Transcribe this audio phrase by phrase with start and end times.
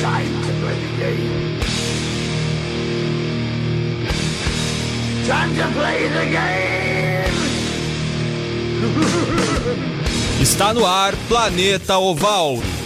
[0.00, 1.60] Time to play the game.
[5.26, 7.30] Time to play the game.
[10.40, 12.79] Está no ar Planeta Oval.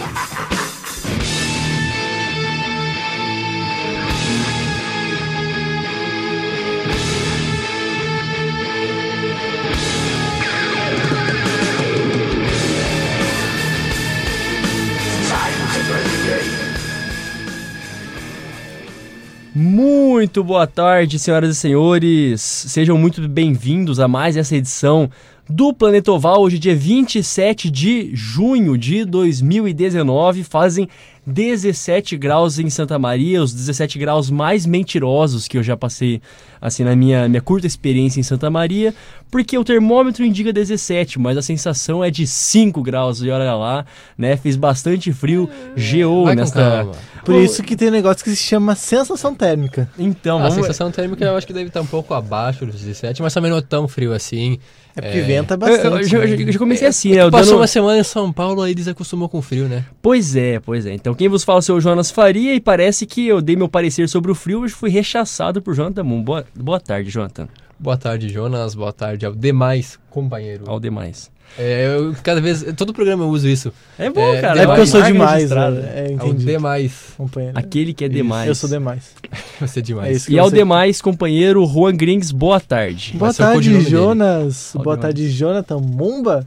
[19.57, 22.41] Muito boa tarde, senhoras e senhores.
[22.41, 25.09] Sejam muito bem-vindos a mais essa edição
[25.49, 26.41] do Planeta Oval.
[26.41, 30.89] Hoje, dia 27 de junho de 2019, fazem
[31.25, 36.21] 17 graus em Santa Maria, os 17 graus mais mentirosos que eu já passei
[36.61, 38.93] assim na minha, minha curta experiência em Santa Maria,
[39.31, 43.85] porque o termômetro indica 17, mas a sensação é de 5 graus e olha lá,
[44.17, 44.37] né?
[44.37, 46.91] Fez bastante frio, geou Vai nesta calma.
[47.23, 49.89] Por isso que tem um negócio que se chama sensação térmica.
[49.97, 53.21] Então, A vamos sensação térmica eu acho que deve estar um pouco abaixo dos 17,
[53.21, 54.59] mas também não é tão frio assim.
[54.95, 55.21] É porque É.
[55.21, 55.85] venta Eu, bastante.
[55.85, 56.35] eu, já- né?
[56.47, 57.23] eu já comecei assim, né?
[57.23, 59.83] Eu Passou dando- uma semana em São Paulo aí desacostumou com o frio, né?
[60.01, 60.93] Pois é, pois é.
[60.93, 63.67] Então quem vos fala é o seu Jonas Faria e parece que eu dei meu
[63.67, 66.23] parecer sobre o frio e fui rechaçado por Jonathan Moon.
[66.23, 67.47] Boa, boa tarde, Jonathan.
[67.77, 68.73] Boa tarde, Jonas.
[68.73, 70.63] Boa tarde ao demais companheiro.
[70.65, 71.29] Ao demais.
[71.57, 73.71] É, eu cada vez, todo programa eu uso isso.
[73.97, 74.61] É bom, É, cara.
[74.61, 75.57] É porque eu sou demais, né?
[75.95, 76.45] É, Ao entendi.
[76.45, 76.93] demais.
[77.15, 77.57] Companheiro.
[77.57, 78.47] Aquele que é demais.
[78.47, 79.11] Eu sou demais.
[79.61, 80.25] Você é É demais.
[80.25, 83.13] que E ao você- demais, companheiro Juan Grings, boa tarde.
[83.17, 83.89] Boa o tarde, dele.
[83.89, 84.73] Jonas.
[84.75, 85.01] Ó, Boa demais.
[85.15, 86.45] tarde, Jonathan Mumba.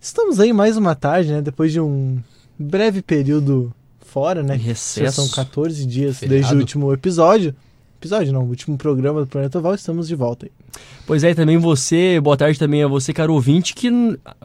[0.00, 1.42] Estamos aí mais uma tarde, né?
[1.42, 2.18] Depois de um
[2.58, 4.54] breve período fora, né?
[4.54, 5.04] Recesso.
[5.04, 6.34] Já são 14 dias Feriado.
[6.40, 7.54] desde o último episódio.
[8.00, 10.52] Episódio não, o último programa do Planeta Oval, estamos de volta aí.
[11.06, 13.90] Pois é, e também você, boa tarde também a você, caro ouvinte, que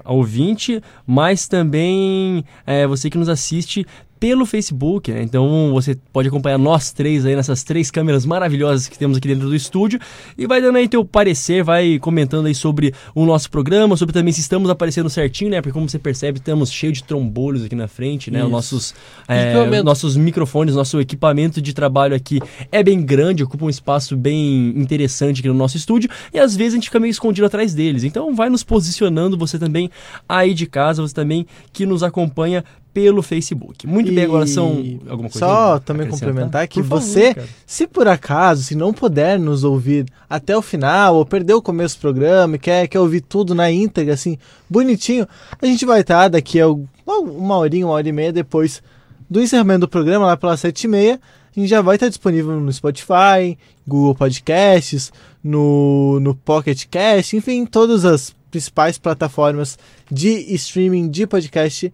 [0.03, 3.87] ouvinte, mas também é, você que nos assiste
[4.25, 5.21] pelo Facebook, né?
[5.21, 9.47] Então você pode acompanhar nós três aí nessas três câmeras maravilhosas que temos aqui dentro
[9.47, 9.99] do estúdio
[10.35, 14.33] e vai dando aí teu parecer, vai comentando aí sobre o nosso programa, sobre também
[14.33, 15.61] se estamos aparecendo certinho, né?
[15.61, 18.43] Porque como você percebe, estamos cheio de trombolhos aqui na frente, né?
[18.43, 18.95] Os nossos,
[19.27, 22.39] é, nossos microfones, nosso equipamento de trabalho aqui
[22.71, 26.73] é bem grande, ocupa um espaço bem interessante aqui no nosso estúdio e às vezes
[26.73, 28.03] a gente fica meio escondido atrás deles.
[28.03, 29.91] Então vai nos posicionando, você também
[30.27, 32.63] aí de casa, você também que nos acompanha
[32.95, 33.85] pelo Facebook.
[33.85, 34.67] Muito bem, agora são
[35.09, 35.79] alguma coisa Só aí?
[35.81, 36.29] também Acrescentar?
[36.29, 37.47] complementar que favor, você, cara.
[37.67, 41.97] se por acaso, se não puder nos ouvir até o final, ou perdeu o começo
[41.97, 44.37] do programa e quer, quer ouvir tudo na íntegra, assim,
[44.69, 45.27] bonitinho,
[45.61, 48.81] a gente vai estar daqui a um- uma horinha, uma hora e meia depois
[49.29, 51.19] do encerramento do programa, lá pelas sete e meia,
[51.53, 55.11] a gente já vai estar disponível no Spotify, Google Podcasts,
[55.43, 59.77] no, no Pocket Cast, enfim, todas as principais plataformas
[60.09, 61.91] de streaming de podcast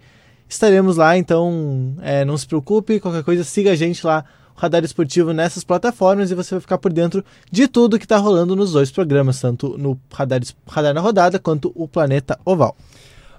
[0.53, 4.23] estaremos lá, então é, não se preocupe, qualquer coisa, siga a gente lá,
[4.55, 8.17] o Radar Esportivo, nessas plataformas e você vai ficar por dentro de tudo que está
[8.17, 12.75] rolando nos dois programas, tanto no Radar, Radar na Rodada quanto o Planeta Oval.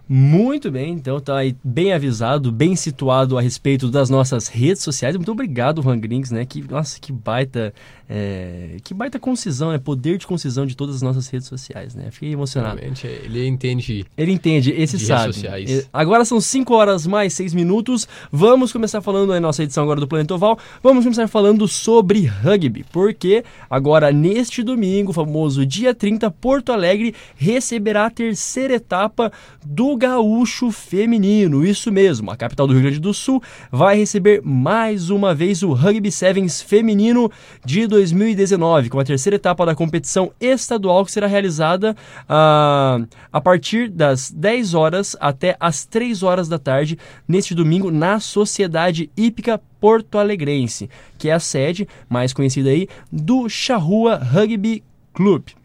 [0.08, 5.16] Muito bem, então tá aí bem avisado, bem situado a respeito das nossas redes sociais.
[5.16, 6.44] Muito obrigado, Juan Grings, né?
[6.44, 7.72] Que, nossa, que baita,
[8.14, 9.78] é, que baita concisão, né?
[9.78, 12.10] Poder de concisão de todas as nossas redes sociais, né?
[12.10, 12.76] Fiquei emocionado.
[12.76, 14.04] Realmente, ele entende.
[14.18, 15.22] Ele entende, esse De sabe.
[15.22, 15.88] redes sociais.
[15.90, 18.06] Agora são 5 horas mais 6 minutos.
[18.30, 20.58] Vamos começar falando na nossa edição agora do Planeta Oval.
[20.82, 28.04] Vamos começar falando sobre rugby, porque agora neste domingo, famoso dia 30, Porto Alegre receberá
[28.04, 29.32] a terceira etapa
[29.64, 31.64] do Gaúcho Feminino.
[31.64, 35.72] Isso mesmo, a capital do Rio Grande do Sul vai receber mais uma vez o
[35.72, 37.32] Rugby Sevens Feminino
[37.64, 41.96] de 2019, com a terceira etapa da competição estadual que será realizada
[42.28, 43.00] ah,
[43.32, 49.10] a partir das 10 horas até as 3 horas da tarde neste domingo na Sociedade
[49.16, 54.82] Hípica Porto Alegrense, que é a sede mais conhecida aí do Charrua Rugby
[55.14, 55.61] Club.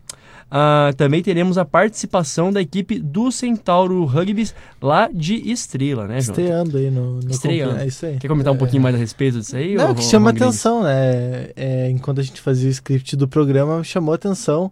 [0.49, 4.49] Ah, também teremos a participação da equipe do Centauro Rugby
[4.81, 6.37] lá de Estrela, né, João?
[6.37, 7.77] Estreando aí no, no Estreando.
[7.79, 8.17] É isso aí.
[8.17, 9.75] Quer comentar um pouquinho mais a respeito disso aí?
[9.75, 10.47] Não, o que chama Grings?
[10.47, 11.49] atenção, né?
[11.55, 14.71] É, enquanto a gente fazia o script do programa, chamou atenção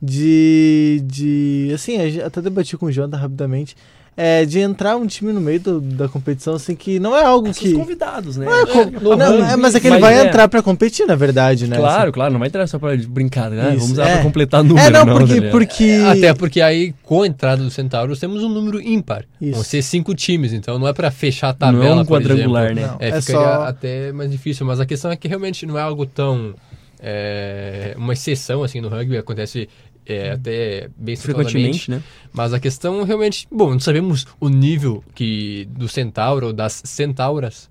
[0.00, 1.02] de.
[1.04, 3.76] de assim, até debati com o Jonathan rapidamente.
[4.18, 7.50] É, de entrar um time no meio do- da competição, assim, que não é algo
[7.50, 7.74] Os que.
[7.74, 8.46] convidados, né?
[8.46, 10.26] Não, é com- no não, rugby, é, mas é que ele mas vai é.
[10.26, 11.76] entrar pra competir, na verdade, né?
[11.76, 13.74] Claro, claro, não vai entrar só pra brincar, né?
[13.74, 14.14] Isso, Vamos lá é.
[14.14, 14.68] pra completar Assim.
[14.70, 15.40] número, É, não, porque.
[15.42, 15.98] tá porque...
[16.08, 19.24] Até porque aí, com a entrada do Centauros, temos um número ímpar.
[19.38, 19.52] Isso.
[19.52, 22.00] Vão ser cinco times, então não é pra fechar a Não é tabela.
[22.00, 22.80] um por quadrangular, exemplo.
[22.82, 22.88] né?
[22.88, 22.96] Não.
[22.98, 25.82] É, É ficaria só- até mais difícil, mas a questão é que realmente não é
[25.82, 26.54] algo tão.
[26.98, 29.68] é, uma exceção assim no rugby, acontece
[30.06, 31.84] é, até bem frequentemente.
[31.84, 32.02] Frequentemente, né?
[32.32, 33.46] Mas a questão realmente.
[33.50, 37.68] Bom, não sabemos o nível que do Centauro ou das Centauras.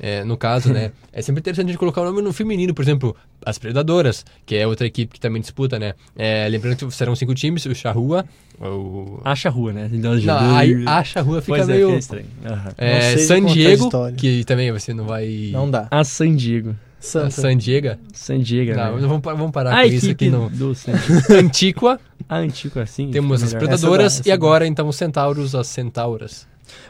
[0.00, 0.92] é, no caso, né?
[1.14, 3.14] É sempre interessante a gente colocar o nome no feminino, por exemplo,
[3.44, 5.92] as Predadoras, que é outra equipe que também disputa, né?
[6.16, 8.24] É, lembrando que serão cinco times, o Charrua,
[8.58, 9.20] o...
[9.22, 9.90] Acha rua, né?
[9.92, 11.88] Então, Não, dois- aí a Charrua fica Pois é, meio...
[11.88, 12.26] fica estranho.
[12.46, 12.72] Aham.
[12.78, 15.50] é, Não San Diego, que também você não vai...
[15.52, 15.86] Não dá.
[15.90, 16.74] A San Diego.
[17.02, 17.30] A Santa.
[17.32, 17.96] San Diego?
[18.12, 19.06] San Diego, Não, né?
[19.08, 20.48] vamos, vamos parar A com isso aqui no...
[20.48, 20.72] do.
[21.34, 23.10] Antiqua, A Antigo, assim.
[23.10, 23.62] temos fica as.
[23.62, 24.34] Predadoras essa e dá.
[24.34, 26.46] agora, então, os Centauros, as Centauras.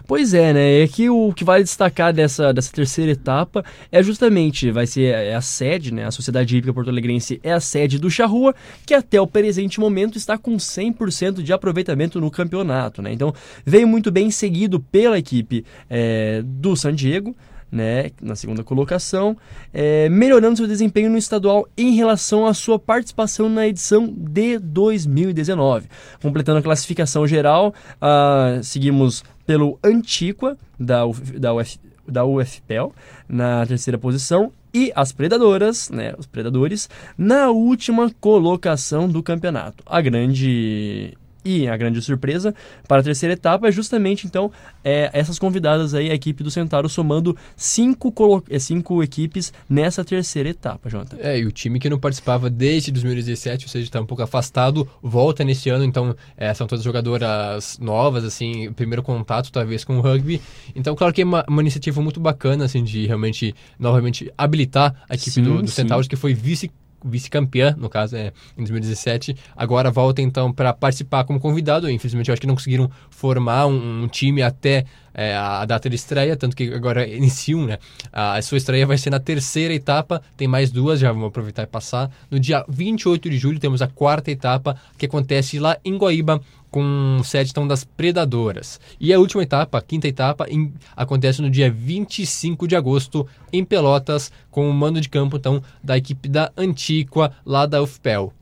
[0.07, 0.83] Pois é, né?
[0.83, 5.35] É que o que vale destacar dessa, dessa terceira etapa é justamente, vai ser é
[5.35, 6.05] a sede, né?
[6.05, 8.55] A Sociedade Hípica Porto Alegrense é a sede do Charrua,
[8.87, 13.13] que até o presente momento está com 100% de aproveitamento no campeonato, né?
[13.13, 17.35] Então, veio muito bem seguido pela equipe é, do San Diego,
[17.73, 19.35] né, na segunda colocação,
[19.73, 25.89] é, melhorando seu desempenho no estadual em relação à sua participação na edição de 2019.
[26.21, 32.93] Completando a classificação geral, ah, seguimos pelo Antiqua, da, UF, da, UF, da UFPEL,
[33.27, 39.83] na terceira posição, e as Predadoras, né, os Predadores, na última colocação do campeonato.
[39.87, 42.55] A grande e a grande surpresa
[42.87, 44.51] para a terceira etapa é justamente, então,
[44.85, 48.13] é, essas convidadas aí, a equipe do Centauro, somando cinco,
[48.49, 51.17] eh, cinco equipes nessa terceira etapa, Jonathan.
[51.21, 54.89] É, e o time que não participava desde 2017, ou seja, está um pouco afastado,
[55.03, 60.01] volta nesse ano, então é, são todas jogadoras novas, assim, primeiro contato talvez com o
[60.01, 60.41] rugby.
[60.75, 65.15] Então, claro que é uma, uma iniciativa muito bacana, assim, de realmente, novamente, habilitar a
[65.15, 65.75] equipe Sim, do, do sim.
[65.75, 66.71] Centauros, que foi vice
[67.05, 69.37] vice-campeã, no caso, é, em 2017.
[69.57, 71.91] Agora volta, então, para participar como convidado.
[71.91, 74.85] Infelizmente, eu acho que não conseguiram formar um, um time até
[75.15, 77.79] é, a data de estreia, tanto que agora iniciam, né?
[78.13, 81.67] A sua estreia vai ser na terceira etapa, tem mais duas, já vamos aproveitar e
[81.67, 82.11] passar.
[82.31, 86.41] No dia 28 de julho temos a quarta etapa, que acontece lá em Guaíba,
[86.73, 88.81] com sede então das Predadoras.
[88.99, 93.63] E a última etapa, a quinta etapa, em- acontece no dia 25 de agosto, em
[93.65, 98.33] Pelotas, com o mando de campo então da equipe da Antiqua, lá da UFPEL.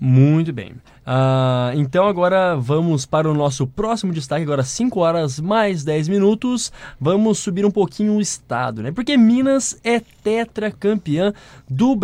[0.00, 0.74] Muito bem.
[1.04, 6.70] Ah, então agora vamos para o nosso próximo destaque, agora 5 horas mais 10 minutos.
[7.00, 8.92] Vamos subir um pouquinho o estado, né?
[8.92, 11.32] Porque Minas é tetracampeã
[11.68, 11.98] do,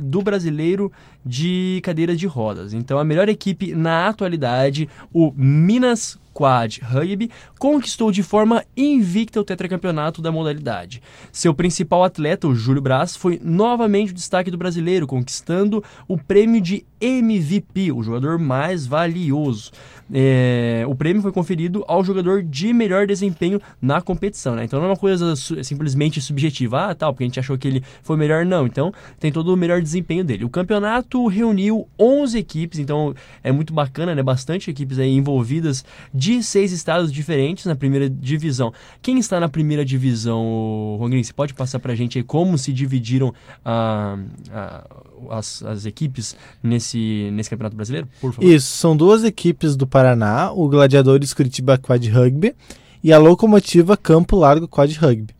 [0.00, 0.92] do brasileiro
[1.24, 2.72] de cadeira de rodas.
[2.72, 9.44] Então a melhor equipe na atualidade, o Minas Quad Rugby, conquistou de forma invicta o
[9.44, 11.02] tetracampeonato da modalidade.
[11.30, 16.60] Seu principal atleta, o Júlio Braz, foi novamente o destaque do brasileiro, conquistando o prêmio
[16.60, 19.72] de MVP, o jogador mais valioso.
[20.12, 24.64] É, o prêmio foi conferido ao jogador de melhor desempenho na competição, né?
[24.64, 27.66] Então não é uma coisa su- simplesmente subjetiva, ah, tal, porque a gente achou que
[27.66, 28.66] ele foi melhor, não.
[28.66, 30.44] Então tem todo o melhor desempenho dele.
[30.44, 34.22] O campeonato reuniu 11 equipes, então é muito bacana, né?
[34.22, 38.72] Bastante equipes aí envolvidas de seis estados diferentes na primeira divisão.
[39.00, 43.32] Quem está na primeira divisão, Rogrin, você pode passar pra gente aí como se dividiram
[43.64, 44.18] ah,
[44.50, 44.84] ah,
[45.30, 48.08] as, as equipes nesse, nesse campeonato brasileiro?
[48.20, 48.48] Por favor.
[48.48, 52.54] Isso, são duas equipes do Paraná, o Gladiadores Curitiba Quad Rugby
[53.02, 55.34] e a Locomotiva Campo Largo Quad Rugby.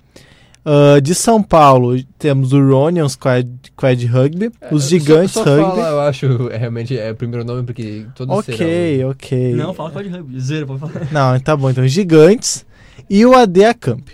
[0.65, 5.81] Ah, de São Paulo, temos o Ronions Quad, Quad Rugby, os Gigantes só, só Rugby.
[5.81, 9.11] Fala, eu acho, é, realmente é o primeiro nome, porque todos Ok, serão...
[9.11, 9.55] ok.
[9.55, 10.41] Não, fala Quad Rugby.
[10.41, 11.09] Zero, pode falar.
[11.11, 11.69] Não, tá bom.
[11.69, 12.65] Então, Gigantes
[13.11, 14.09] e o AD Camp.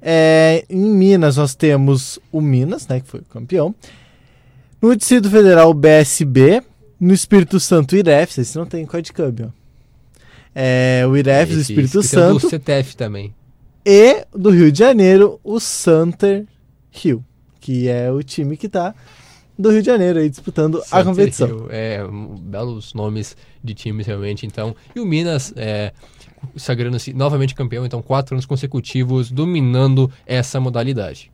[0.00, 3.74] É, em Minas, nós temos o Minas, né, que foi o campeão.
[4.80, 6.62] No Distrito Federal, BSB.
[6.98, 8.40] No Espírito Santo, o IREF.
[8.40, 8.84] Esse não tem
[9.44, 9.48] ó.
[10.54, 12.40] É, o IREF do Esse- Espírito esse que tem o Santo.
[12.42, 13.34] do CTF também.
[13.84, 16.46] E do Rio de Janeiro, o Santer
[16.90, 17.24] Rio,
[17.60, 18.94] que é o time que tá
[19.58, 21.46] do Rio de Janeiro aí disputando a competição.
[21.46, 22.00] Rio, É,
[22.40, 24.74] belos nomes de times realmente, então.
[24.94, 25.92] E o Minas é,
[26.56, 31.30] sagrando-se novamente campeão, então quatro anos consecutivos dominando essa modalidade.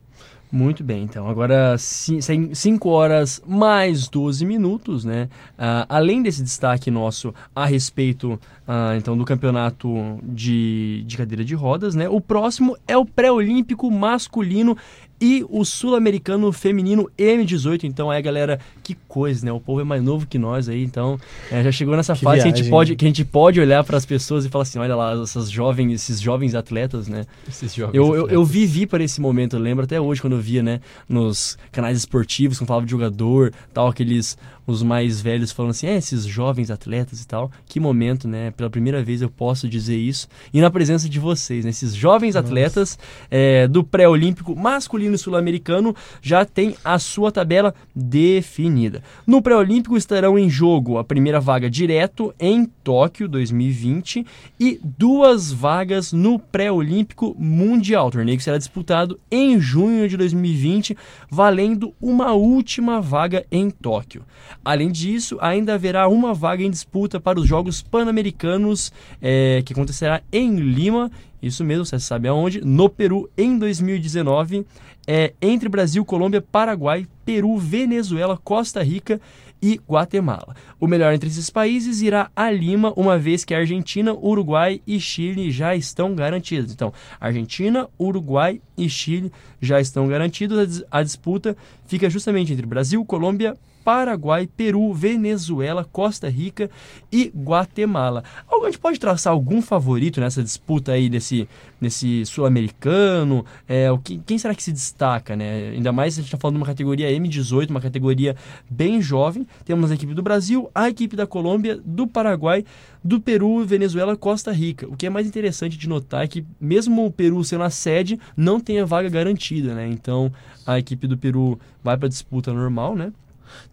[0.53, 1.27] Muito bem, então.
[1.27, 5.27] Agora 5 horas mais 12 minutos, né?
[5.57, 9.89] Ah, além desse destaque nosso a respeito ah, então do campeonato
[10.21, 12.07] de, de cadeira de rodas, né?
[12.07, 14.77] O próximo é o pré-olímpico masculino
[15.23, 17.85] e o sul-americano feminino M18.
[17.85, 19.53] Então, é, galera, que coisa, né?
[19.53, 21.17] O povo é mais novo que nós aí, então
[21.49, 23.85] é, já chegou nessa Que fase que a, gente pode, que a gente pode olhar
[23.85, 27.25] para as pessoas e falar assim: olha lá, essas jovens, esses jovens atletas, né?
[27.47, 28.49] Esses jovens Eu, eu, eu atletas.
[28.49, 32.57] vivi para esse momento, eu lembro até hoje quando eu via, né, nos canais esportivos,
[32.59, 34.37] quando falava de jogador, tal, aqueles,
[34.67, 37.49] os mais velhos falando assim, é, esses jovens atletas e tal.
[37.65, 38.51] Que momento, né?
[38.51, 40.27] Pela primeira vez eu posso dizer isso.
[40.53, 42.99] E na presença de vocês, né, esses jovens atletas
[43.31, 49.03] é, do pré-olímpico masculino sul-americano já tem a sua tabela definida.
[49.25, 54.25] No pré-olímpico estarão em jogo a primeira vaga direto em Tóquio 2020
[54.59, 60.97] e duas vagas no pré-olímpico mundial, torneio que será disputado em junho de 2020,
[61.29, 64.23] valendo uma última vaga em Tóquio.
[64.63, 68.91] Além disso, ainda haverá uma vaga em disputa para os Jogos Pan-Americanos,
[69.21, 74.65] eh, que acontecerá em Lima, isso mesmo, você sabe aonde, no Peru em 2019,
[75.07, 79.19] é, entre Brasil, Colômbia, Paraguai, Peru, Venezuela, Costa Rica
[79.61, 80.55] e Guatemala.
[80.77, 85.49] O melhor entre esses países irá a Lima, uma vez que Argentina, Uruguai e Chile
[85.51, 86.73] já estão garantidos.
[86.73, 89.31] Então, Argentina, Uruguai e Chile
[89.61, 90.83] já estão garantidos.
[90.91, 91.55] A disputa
[91.85, 96.69] fica justamente entre Brasil, Colômbia, Paraguai, Peru, Venezuela, Costa Rica
[97.11, 98.23] e Guatemala.
[98.49, 101.47] A gente pode traçar algum favorito nessa disputa aí desse,
[101.81, 103.45] nesse sul-americano?
[103.67, 103.87] É,
[104.25, 105.71] quem será que se destaca, né?
[105.71, 108.35] Ainda mais a gente está falando de uma categoria M18, uma categoria
[108.69, 109.45] bem jovem.
[109.65, 112.63] Temos a equipe do Brasil, a equipe da Colômbia, do Paraguai,
[113.03, 114.87] do Peru, Venezuela, Costa Rica.
[114.87, 118.17] O que é mais interessante de notar é que mesmo o Peru sendo a sede,
[118.35, 119.87] não tem a vaga garantida, né?
[119.87, 120.31] Então
[120.65, 123.11] a equipe do Peru vai para a disputa normal, né?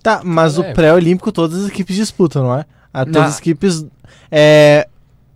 [0.02, 0.60] Tá, mas É.
[0.60, 2.64] o pré-olímpico todas as equipes disputam, não é?
[2.92, 3.84] A, todas Na- as equipes.
[4.30, 4.86] É,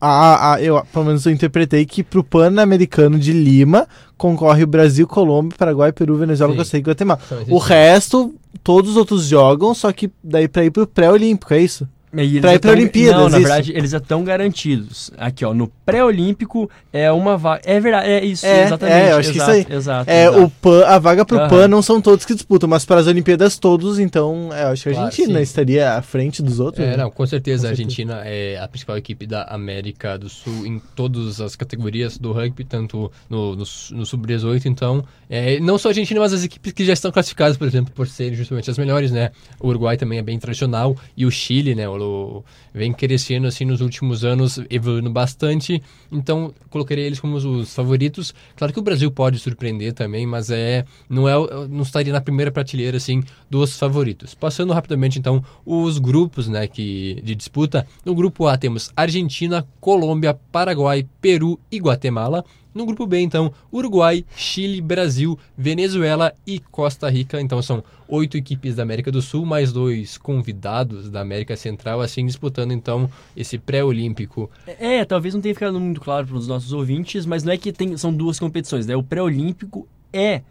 [0.00, 3.86] a, a- eu, pelo menos eu interpretei que pro Pan-Americano de Lima
[4.16, 6.58] concorre o Brasil, Colômbia, Paraguai, Peru, Venezuela, Sim.
[6.58, 7.20] Costa Rica e Guatemala.
[7.42, 11.60] Então, O resto, todos os outros jogam, só que daí pra ir pro pré-olímpico, é
[11.60, 11.88] isso?
[12.10, 13.48] Pra ir pra tão- Olimpíadas, Não, na isso?
[13.48, 15.10] verdade, eles já estão garantidos.
[15.18, 17.62] Aqui, ó, no pré-olímpico é uma vaga.
[17.64, 18.96] É verdade, é isso, É, exatamente.
[18.96, 19.76] é, eu acho que exato, isso aí.
[19.76, 20.42] Exato, É, exato.
[20.44, 21.48] o PAN, a vaga pro Aham.
[21.48, 24.82] PAN não são todos que disputam, mas para as Olimpíadas todos, então é, eu acho
[24.82, 25.42] que a Claro, Argentina sim.
[25.42, 26.84] estaria à frente dos outros.
[26.84, 26.96] É, né?
[26.96, 27.68] não, com certeza.
[27.68, 27.82] Com a certeza.
[28.08, 32.64] Argentina é a principal equipe da América do Sul em todas as categorias do rugby,
[32.64, 34.66] tanto no, no, no Sub-18.
[34.66, 37.92] Então, é, não só a Argentina, mas as equipes que já estão classificadas, por exemplo,
[37.94, 39.30] por serem justamente as melhores, né?
[39.60, 41.88] O Uruguai também é bem tradicional e o Chile, né?
[41.88, 45.73] O, o- vem crescendo assim nos últimos anos, evoluindo bastante.
[46.10, 48.34] Então, colocaria eles como os, os favoritos.
[48.56, 51.34] Claro que o Brasil pode surpreender também, mas é não é
[51.68, 54.34] não estaria na primeira prateleira assim dos favoritos.
[54.34, 57.86] Passando rapidamente então os grupos, né, que de disputa.
[58.04, 62.44] No grupo A temos Argentina, Colômbia, Paraguai, Peru e Guatemala.
[62.74, 67.40] No grupo B, então, Uruguai, Chile, Brasil, Venezuela e Costa Rica.
[67.40, 72.26] Então são oito equipes da América do Sul, mais dois convidados da América Central, assim
[72.26, 74.50] disputando então esse pré-olímpico.
[74.66, 77.72] É, talvez não tenha ficado muito claro para os nossos ouvintes, mas não é que
[77.72, 78.96] tem, são duas competições, né?
[78.96, 80.42] O pré-olímpico é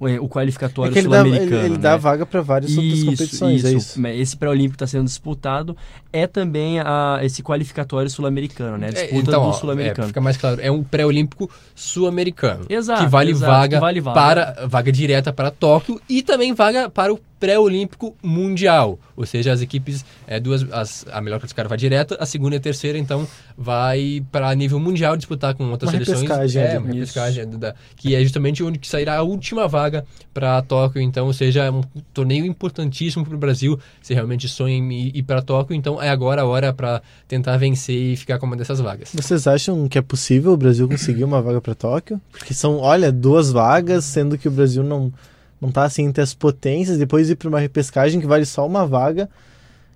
[0.00, 1.62] o, o qualificatório É que ele ele, sul-americano.
[1.62, 1.78] ele né?
[1.78, 4.06] dá vaga para várias outras competições, é isso.
[4.08, 5.76] Esse pré-olímpico está sendo disputado
[6.12, 8.86] é também a, esse qualificatório sul-americano, né?
[8.86, 10.08] A É, disputa então, do é, sul-americano.
[10.08, 12.64] fica mais claro, é um pré-olímpico sul-americano.
[12.68, 14.14] Exato, Que vale, exato, vaga que vale vaga.
[14.54, 18.98] para vaga direta para Tóquio e também vaga para o pré-olímpico mundial.
[19.16, 22.58] Ou seja, as equipes, é, duas, as, a melhor classificada vai direta, a segunda e
[22.58, 23.26] a terceira, então,
[23.56, 26.20] vai para nível mundial disputar com outras Uma seleções.
[26.28, 30.62] repescagem é, uma repescagem, da- que é justamente onde que sairá a última vaga para
[30.62, 31.00] Tóquio.
[31.02, 35.16] Então, ou seja, é um torneio importantíssimo para o Brasil, se realmente sonha em ir,
[35.16, 35.74] ir para Tóquio.
[35.74, 39.10] Então, é agora a hora para tentar vencer e ficar com uma dessas vagas.
[39.14, 42.20] Vocês acham que é possível o Brasil conseguir uma vaga para Tóquio?
[42.32, 45.12] Porque são, olha, duas vagas, sendo que o Brasil não,
[45.60, 48.86] não tá assim entre as potências, depois ir para uma repescagem que vale só uma
[48.86, 49.28] vaga.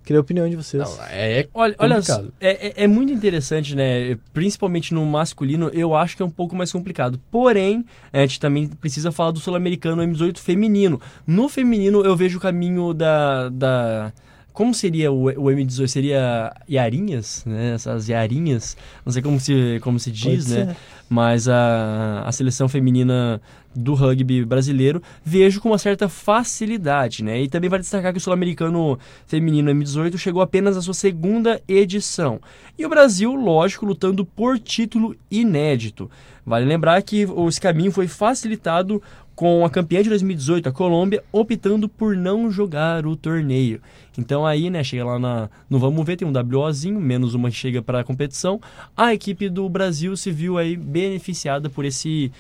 [0.05, 0.83] Queria a opinião de vocês.
[0.83, 2.35] Não, é Olha, olha complicado.
[2.41, 4.19] é, é, é muito interessante, né?
[4.33, 7.21] Principalmente no masculino, eu acho que é um pouco mais complicado.
[7.31, 11.01] Porém, a gente também precisa falar do sul-americano M18 feminino.
[11.25, 13.49] No feminino, eu vejo o caminho da.
[13.49, 14.13] da
[14.53, 15.87] como seria o, o M18?
[15.87, 17.75] Seria Iarinhas, né?
[17.75, 18.77] Essas Iarinhas.
[19.07, 20.67] Não sei como se, como se diz, Pode né?
[20.67, 20.77] ser.
[21.09, 23.41] mas a, a seleção feminina
[23.75, 27.43] do rugby brasileiro vejo com uma certa facilidade, né?
[27.43, 32.41] E também vale destacar que o sul-americano feminino M18 chegou apenas à sua segunda edição.
[32.79, 36.11] E o Brasil, lógico, lutando por título inédito.
[36.45, 39.01] Vale lembrar que esse caminho foi facilitado
[39.35, 43.81] com a campeã de 2018, a Colômbia, optando por não jogar o torneio.
[44.17, 47.81] Então aí, né, chega lá na, no Vamos Ver, tem um WOzinho, menos uma chega
[47.81, 48.61] para a competição.
[48.97, 52.31] A equipe do Brasil se viu aí beneficiada por esse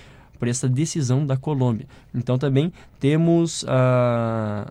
[0.42, 1.86] por essa decisão da Colômbia.
[2.12, 4.66] Então também temos a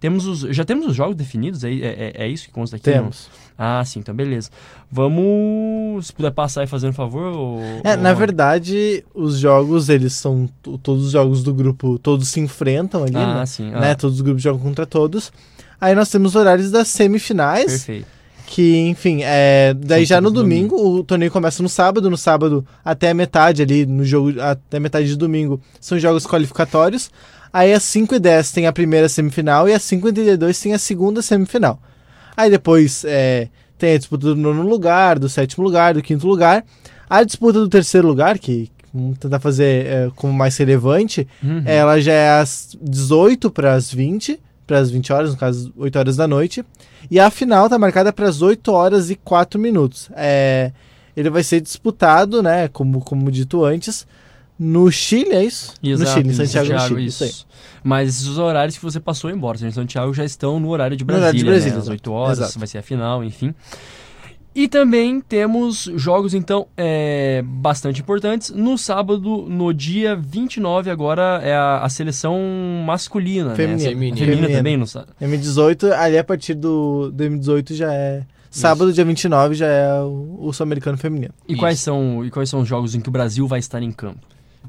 [0.00, 2.88] temos os, já temos os jogos definidos, é, é, é isso que consta aqui?
[2.88, 2.96] não?
[3.02, 3.28] Temos.
[3.58, 4.48] Ah, sim, então beleza.
[4.90, 7.30] Vamos, se puder passar e fazer um favor.
[7.36, 10.48] Ou, É, ou- na verdade, os jogos, eles são.
[10.82, 13.46] Todos os jogos do grupo, todos se enfrentam ali, Ah, né?
[13.46, 13.70] sim.
[13.70, 13.90] né?
[13.90, 15.30] Ah, Todos os grupos jogam contra todos.
[15.78, 18.06] Aí nós temos horários das semifinais, perfeito.
[18.54, 23.08] Que, enfim, é, daí já no domingo, o torneio começa no sábado, no sábado até
[23.08, 27.10] a metade ali, no jogo, até a metade de domingo, são jogos qualificatórios.
[27.50, 30.74] Aí às 5 e 10 tem a primeira semifinal e às 5 e 32 tem
[30.74, 31.80] a segunda semifinal.
[32.36, 36.62] Aí depois é, tem a disputa do nono lugar, do sétimo lugar, do quinto lugar.
[37.08, 41.62] A disputa do terceiro lugar, que vamos tentar fazer é, como mais relevante, Uhum.
[41.64, 45.98] ela já é às 18 para as 20, para as 20 horas, no caso 8
[45.98, 46.64] horas da noite.
[47.10, 50.10] E a final tá marcada para as 8 horas e 4 minutos.
[50.14, 50.72] É,
[51.16, 54.06] ele vai ser disputado, né, como, como dito antes,
[54.58, 55.74] no Chile, é isso?
[55.82, 57.06] Exato, no Chile, em Santiago, do Chile.
[57.06, 57.24] isso.
[57.24, 57.32] aí.
[57.82, 61.24] Mas esses horários que você passou embora, em Santiago já estão no horário de Brasília,
[61.26, 61.78] horário de Brasília, né?
[61.78, 61.92] Às exato.
[61.92, 62.58] 8 horas, Exato.
[62.58, 63.54] vai ser a final, enfim.
[64.54, 68.50] E também temos jogos, então, é, bastante importantes.
[68.50, 72.38] No sábado, no dia 29, agora é a, a seleção
[72.84, 73.82] masculina, Feminina.
[73.82, 73.88] né?
[73.88, 74.16] Feminina.
[74.16, 74.58] Feminina Feminina.
[74.58, 75.14] também, no sábado.
[75.20, 78.24] M18, ali a partir do, do M18 já é.
[78.50, 81.32] Sábado, dia 29, já é o, o Sul-Americano Feminino.
[81.48, 81.60] E Isso.
[81.60, 84.20] quais, são, e quais são os jogos em que o Brasil vai estar em campo?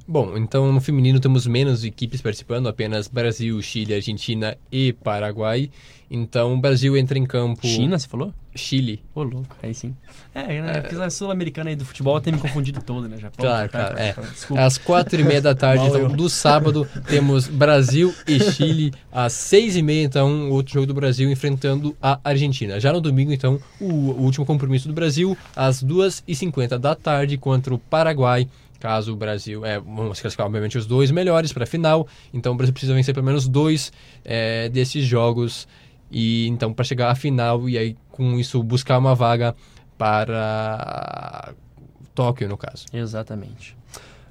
[0.07, 5.69] Bom, então no feminino temos menos equipes participando, apenas Brasil, Chile, Argentina e Paraguai.
[6.12, 7.65] Então o Brasil entra em campo.
[7.65, 8.33] China, você falou?
[8.55, 9.01] Chile.
[9.15, 9.95] Ô, louco, aí sim.
[10.36, 10.81] É, né?
[10.81, 13.17] Porque a sul-americana aí do futebol tem me confundido todo, né?
[13.17, 14.13] Japão, Claro, tá, claro, tá, é.
[14.13, 14.63] tá, Desculpa.
[14.63, 18.93] Às quatro e meia da tarde, então, do sábado, temos Brasil e Chile.
[19.12, 22.79] Às seis e meia, então, outro jogo do Brasil enfrentando a Argentina.
[22.79, 26.93] Já no domingo, então, o, o último compromisso do Brasil, às duas e cinquenta da
[26.93, 28.48] tarde, contra o Paraguai.
[28.84, 32.56] Caso o Brasil, é, vamos classificar obviamente os dois melhores para a final, então o
[32.58, 33.94] Brasil precisa vencer pelo menos dois
[34.25, 35.70] é, desses jogos
[36.12, 39.56] e então para chegar à final e aí com isso buscar uma vaga
[39.98, 41.54] para
[42.13, 42.86] Tóquio no caso.
[42.92, 43.74] Exatamente.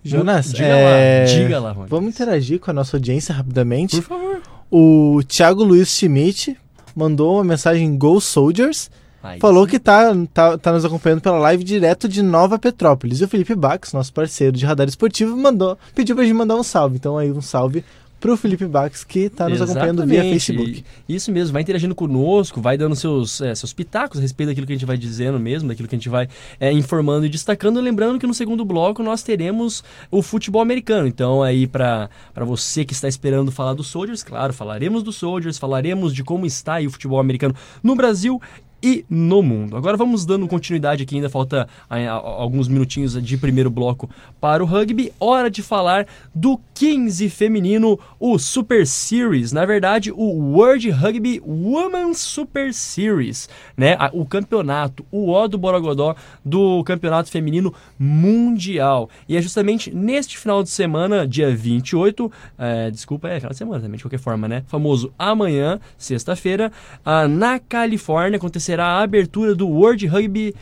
[0.04, 1.88] Jonas, diga é, lá, diga lá, Rony.
[1.88, 4.02] Vamos interagir com a nossa audiência rapidamente.
[4.02, 4.42] Por favor.
[4.70, 6.58] O Thiago Luiz Schmidt
[6.94, 8.90] mandou uma mensagem Go Soldiers.
[9.22, 9.70] Aí Falou sim.
[9.70, 13.20] que tá, tá, tá nos acompanhando pela live direto de Nova Petrópolis.
[13.20, 16.62] E o Felipe Bax, nosso parceiro de radar esportivo, mandou, pediu pra gente mandar um
[16.62, 16.96] salve.
[16.96, 17.84] Então aí um salve
[18.22, 20.32] pro Felipe Bax que tá nos acompanhando via Exatamente.
[20.32, 20.84] Facebook.
[21.08, 24.72] Isso mesmo, vai interagindo conosco, vai dando seus, é, seus pitacos a respeito daquilo que
[24.72, 26.28] a gente vai dizendo mesmo, daquilo que a gente vai
[26.60, 27.80] é, informando e destacando.
[27.80, 31.08] Lembrando que no segundo bloco nós teremos o futebol americano.
[31.08, 36.14] Então, aí, para você que está esperando falar dos Soldiers, claro, falaremos dos Soldiers, falaremos
[36.14, 38.40] de como está aí o futebol americano no Brasil
[38.82, 39.76] e no mundo.
[39.76, 44.66] Agora vamos dando continuidade aqui, ainda falta ah, alguns minutinhos de primeiro bloco para o
[44.66, 45.12] rugby.
[45.20, 52.18] Hora de falar do 15 feminino, o Super Series, na verdade, o World Rugby Women's
[52.18, 53.96] Super Series, né?
[54.12, 59.08] O campeonato, o O do Borogodó do Campeonato Feminino Mundial.
[59.28, 63.80] E é justamente neste final de semana, dia 28, é, desculpa, é final de semana
[63.80, 64.64] também, de qualquer forma, né?
[64.66, 66.72] Famoso amanhã, sexta-feira,
[67.04, 70.54] ah, na Califórnia, acontecerá a abertura do World Rugby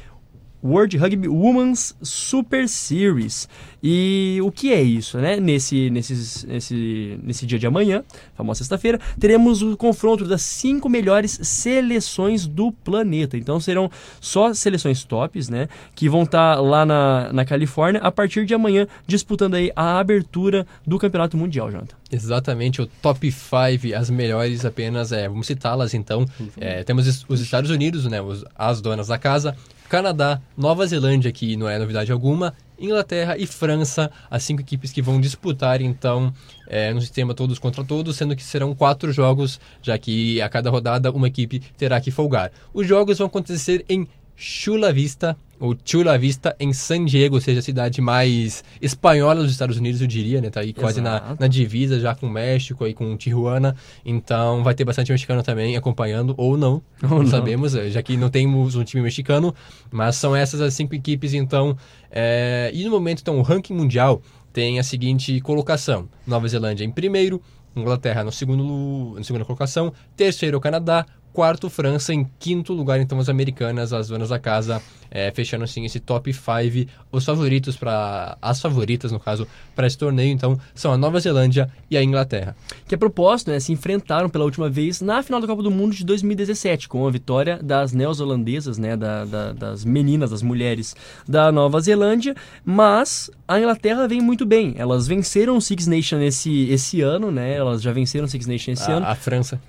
[0.63, 3.49] World Rugby Women's Super Series.
[3.83, 5.41] E o que é isso, né?
[5.41, 11.39] Nesse, nesses, nesse, nesse dia de amanhã, famosa sexta-feira, teremos o confronto das cinco melhores
[11.43, 13.39] seleções do planeta.
[13.39, 15.69] Então serão só seleções tops, né?
[15.95, 20.67] Que vão estar lá na, na Califórnia a partir de amanhã, disputando aí a abertura
[20.87, 21.97] do Campeonato Mundial, Jonathan.
[22.13, 26.27] Exatamente, o top 5, as melhores apenas, é, vamos citá-las então.
[26.59, 29.57] É, temos os Estados Unidos, né, os- as donas da casa,
[29.91, 35.03] Canadá, Nova Zelândia, que não é novidade alguma, Inglaterra e França, as cinco equipes que
[35.03, 36.33] vão disputar então
[36.69, 40.71] é, no sistema todos contra todos, sendo que serão quatro jogos, já que a cada
[40.71, 42.53] rodada uma equipe terá que folgar.
[42.73, 44.07] Os jogos vão acontecer em
[44.43, 49.53] Chula Vista, ou Chula Vista, em San Diego, ou seja, a cidade mais espanhola dos
[49.53, 50.49] Estados Unidos, eu diria, né?
[50.49, 53.77] Tá aí quase na, na divisa já com o México e com Tijuana.
[54.03, 57.27] Então vai ter bastante mexicano também acompanhando, ou não, Ou não, não.
[57.27, 59.55] sabemos, eh, já que não temos um time mexicano.
[59.91, 61.77] Mas são essas as cinco equipes, então.
[62.11, 64.23] eh, e no momento, então, o ranking mundial
[64.55, 67.43] tem a seguinte colocação: Nova Zelândia em primeiro,
[67.77, 73.19] Inglaterra no segundo, na segunda colocação, terceiro o Canadá, quarto França, em quinto lugar então
[73.19, 76.91] as americanas, as donas da casa, eh, fechando assim esse top 5.
[77.13, 81.71] Os favoritos para as favoritas no caso para esse torneio então são a Nova Zelândia
[81.91, 82.55] e a Inglaterra.
[82.87, 85.95] que a propósito, né, se enfrentaram pela última vez na final da Copa do Mundo
[85.95, 90.95] de 2017, com a vitória das neozelandesas, né, da- da- das meninas, das mulheres
[91.29, 94.75] da Nova Zelândia, mas a Inglaterra vem muito bem.
[94.77, 98.81] Elas venceram o Six Nations esse, esse ano, né, elas já venceram o Six Nations
[98.81, 99.07] esse ano.
[99.07, 99.61] A, a França,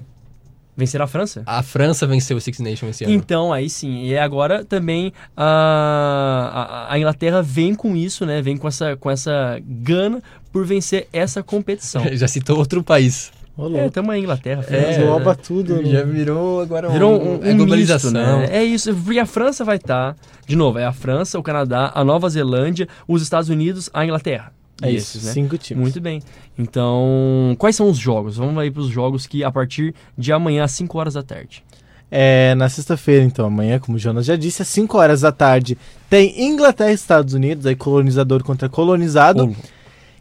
[0.82, 1.44] Venceram a França?
[1.46, 3.14] a França venceu o Six Nations esse ano.
[3.14, 4.04] Então, aí sim.
[4.04, 8.42] E agora também a, a, a Inglaterra vem com isso, né?
[8.42, 12.04] Vem com essa, com essa gana por vencer essa competição.
[12.18, 13.32] Já citou outro país.
[13.56, 14.66] Ô, É, tamo aí, Inglaterra.
[14.70, 15.86] É, rouba tudo.
[15.86, 18.12] Já virou agora um, Virou um, um é globalização.
[18.12, 18.48] misto, né?
[18.50, 20.16] É isso, porque a França vai estar,
[20.48, 24.52] de novo, é a França, o Canadá, a Nova Zelândia, os Estados Unidos, a Inglaterra.
[24.82, 25.34] É isso, esses, né?
[25.34, 25.82] cinco times.
[25.82, 26.22] Muito bem.
[26.58, 28.38] Então, quais são os jogos?
[28.38, 31.64] Vamos aí para os jogos que a partir de amanhã às 5 horas da tarde.
[32.10, 35.78] É, na sexta-feira, então, amanhã, como o Jonas já disse, às 5 horas da tarde,
[36.10, 39.56] tem Inglaterra e Estados Unidos, aí colonizador contra colonizado.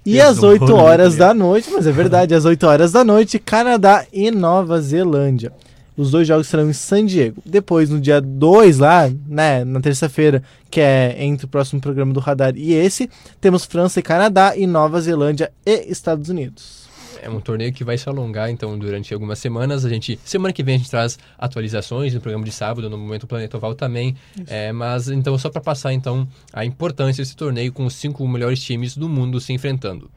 [0.06, 1.18] E Deus, às 8 horror, horas né?
[1.18, 5.52] da noite, mas é verdade, às 8 horas da noite, Canadá e Nova Zelândia.
[6.00, 7.42] Os dois jogos serão em San Diego.
[7.44, 12.20] Depois, no dia 2 lá, né, na terça-feira, que é entre o próximo programa do
[12.20, 16.88] Radar e esse, temos França e Canadá e Nova Zelândia e Estados Unidos.
[17.20, 19.84] É um torneio que vai se alongar, então, durante algumas semanas.
[19.84, 23.26] A gente, semana que vem a gente traz atualizações no programa de sábado, no Momento
[23.26, 24.16] Planeta Oval também.
[24.46, 28.62] É, mas, então, só para passar, então, a importância desse torneio com os cinco melhores
[28.62, 30.10] times do mundo se enfrentando.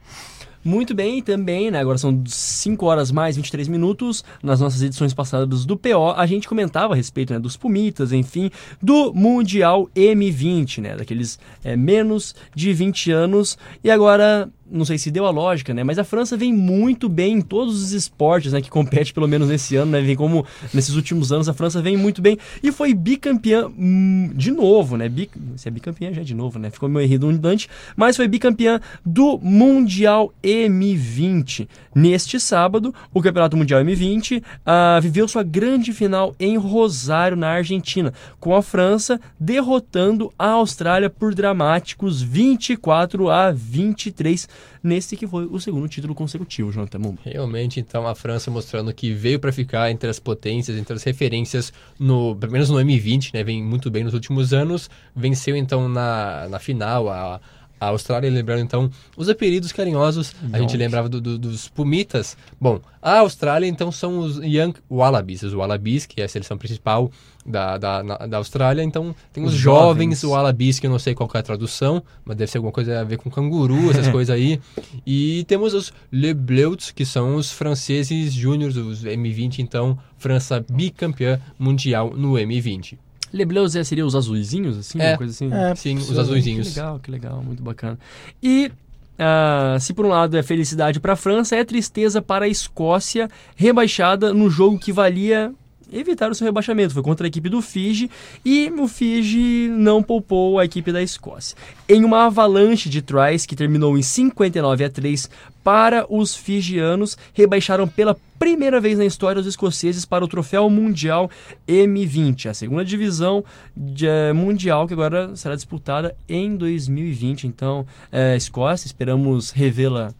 [0.64, 5.66] Muito bem, também, né, agora são 5 horas mais 23 minutos, nas nossas edições passadas
[5.66, 8.50] do PO, a gente comentava a respeito né, dos Pumitas, enfim,
[8.82, 15.10] do Mundial M20, né, daqueles é, menos de 20 anos, e agora, não sei se
[15.10, 18.60] deu a lógica, né, mas a França vem muito bem em todos os esportes, né,
[18.60, 21.96] que compete pelo menos nesse ano, né, vem como nesses últimos anos a França vem
[21.96, 26.24] muito bem, e foi bicampeã hum, de novo, né, Bi, se é bicampeã já é
[26.24, 31.68] de novo, né, ficou meio redundante, mas foi bicampeã do Mundial M20.
[31.94, 38.12] Neste sábado, o Campeonato Mundial M20 ah, viveu sua grande final em Rosário, na Argentina,
[38.40, 44.48] com a França derrotando a Austrália por dramáticos 24 a 23,
[44.82, 47.20] nesse que foi o segundo título consecutivo, Jonathan Mumba.
[47.24, 51.72] Realmente, então, a França mostrando que veio para ficar entre as potências, entre as referências,
[51.98, 53.42] no, pelo menos no M20, né?
[53.44, 54.88] Vem muito bem nos últimos anos.
[55.14, 57.40] Venceu, então, na, na final a,
[57.80, 60.34] a Austrália, lembrando, então, os apelidos carinhosos.
[60.52, 62.36] A gente lembrava do- do- dos Pumitas.
[62.60, 65.42] Bom, a Austrália, então, são os Young Wallabies.
[65.42, 67.10] Os Wallabies, que é a seleção principal
[67.44, 68.82] da, da, na- da Austrália.
[68.82, 70.24] Então, tem os, Os jovens, jovens.
[70.24, 73.00] Wallabies, que eu não sei qual que é a tradução, mas deve ser alguma coisa
[73.00, 74.60] a ver com canguru, essas coisas aí.
[75.06, 81.40] E temos os Le Bleus, que são os franceses júniores, os M20, então, França bicampeã
[81.58, 82.96] mundial no M20.
[83.32, 85.10] Le Bleus é, seria os azuizinhos, assim, É.
[85.10, 85.52] uma coisa assim?
[85.52, 86.14] É, Sim, os sim.
[86.14, 86.76] Que azuizinhos.
[86.76, 87.98] legal, que legal, muito bacana.
[88.40, 88.70] E
[89.18, 93.28] ah, se por um lado é felicidade para a França, é tristeza para a Escócia,
[93.56, 95.52] rebaixada no jogo que valia
[95.94, 96.94] evitar o seu rebaixamento.
[96.94, 98.10] Foi contra a equipe do Fiji
[98.44, 101.56] e o Fiji não poupou a equipe da Escócia.
[101.88, 105.30] Em uma avalanche de tries que terminou em 59 a 3
[105.62, 111.30] para os fijianos, rebaixaram pela primeira vez na história os escoceses para o troféu mundial
[111.66, 113.42] M20, a segunda divisão
[113.74, 117.46] de, eh, mundial que agora será disputada em 2020.
[117.46, 120.12] Então, eh, Escócia, esperamos revê-la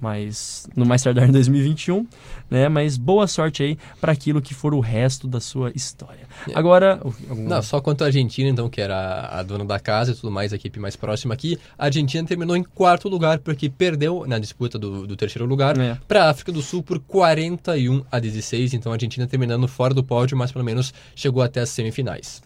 [0.00, 2.06] mais no mais tardar em 2021,
[2.50, 2.68] né?
[2.68, 6.26] Mas boa sorte aí para aquilo que for o resto da sua história.
[6.54, 10.14] Agora, algum- Não, só quanto a Argentina, então, que era a dona da casa e
[10.14, 14.24] tudo mais, a equipe mais próxima aqui, a Argentina terminou em quarto lugar, porque perdeu
[14.26, 15.96] na disputa do, do terceiro lugar É.
[16.06, 18.74] para a África do Sul por 41 a 16.
[18.74, 22.42] Então a Argentina terminando fora do pódio, mas pelo menos chegou até as semifinais.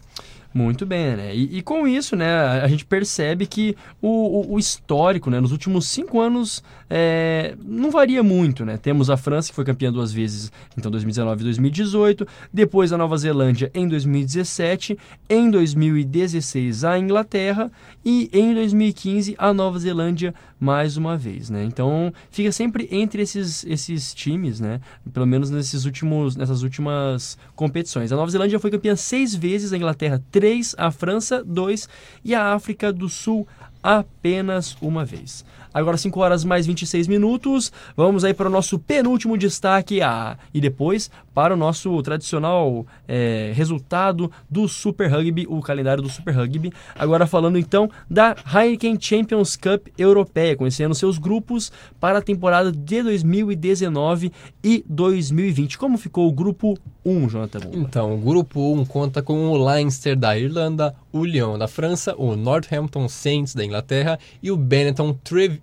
[0.53, 1.35] Muito bem, né?
[1.35, 5.51] E, e com isso, né, a, gente percebe que o, o- o histórico, né, nos
[5.51, 8.77] últimos cinco anos, é, não varia muito, né?
[8.77, 13.17] Temos a França, que foi campeã duas vezes, então 2019 e 2018, depois a Nova
[13.17, 14.95] Zelândia em 2017,
[15.27, 17.71] em 2016 a Inglaterra
[18.05, 21.63] e em 2015 a Nova Zelândia mais uma vez, né?
[21.65, 24.79] Então fica sempre entre esses, esses times, né?
[25.11, 28.13] Pelo menos nesses últimos, nessas últimas competições.
[28.13, 31.89] A Nova Zelândia foi campeã seis vezes, a Inglaterra três, a França dois
[32.23, 33.45] e a África do Sul
[33.83, 35.43] apenas uma vez.
[35.73, 40.61] Agora 5 horas mais 26 minutos, vamos aí para o nosso penúltimo destaque ah, e
[40.61, 46.71] depois para o nosso tradicional eh, resultado do Super Rugby, o calendário do Super Rugby.
[46.95, 53.01] Agora falando então da Heineken Champions Cup Europeia, conhecendo seus grupos para a temporada de
[53.01, 54.31] 2019
[54.63, 55.77] e 2020.
[55.77, 57.59] Como ficou o grupo 1, Jonathan?
[57.73, 62.35] Então, o grupo 1 conta com o Leinster da Irlanda, o Lyon da França, o
[62.35, 65.57] Northampton Saints da Inglaterra e o Benetton Trev...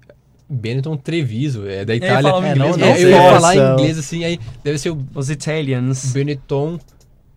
[0.50, 2.28] Benetton Treviso, é da Itália.
[2.30, 4.98] É, inglês, não- É, não eu ia falar em inglês assim, aí deve ser o
[5.14, 6.12] Os Italians.
[6.12, 6.78] Benetton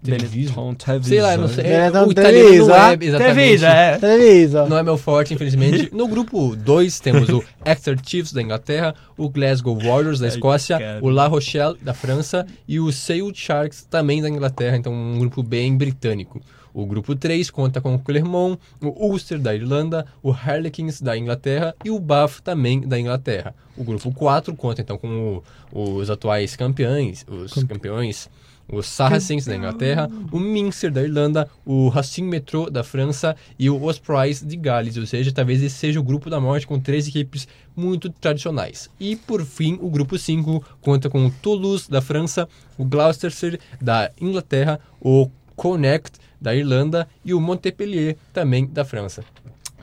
[0.04, 1.10] Benetton, Treviso.
[1.10, 1.63] Sei lá, não sei.
[1.63, 2.97] Benetton o italiano Treviso, não é ah?
[2.99, 3.34] exatamente.
[3.34, 3.97] Treviso, é.
[3.97, 4.65] Televisa.
[4.67, 5.89] Não é meu forte, infelizmente.
[5.93, 11.10] No grupo 2 temos o Exeter Chiefs da Inglaterra, o Glasgow Warriors da Escócia, o
[11.10, 15.78] La Rochelle da França e o Sale Sharks também da Inglaterra, então um grupo bem
[15.78, 16.41] britânico.
[16.73, 21.75] O grupo 3 conta com o Clermont, o Ulster da Irlanda, o Harlequins da Inglaterra
[21.86, 23.53] e o Bath também da Inglaterra.
[23.77, 28.29] O grupo 4 conta então com o- os atuais campeões, os campeões,
[28.71, 33.83] os Saracens da Inglaterra, o Minster da Irlanda, o Racing Metro da França e o
[33.83, 37.47] Ospreys de Gales, ou seja, talvez esse seja o grupo da morte com três equipes
[37.75, 38.89] muito tradicionais.
[38.99, 44.09] E por fim, o grupo 5 conta com o Toulouse da França, o Gloucester da
[44.19, 49.24] Inglaterra, o Connect da Irlanda e o Montpellier também da França.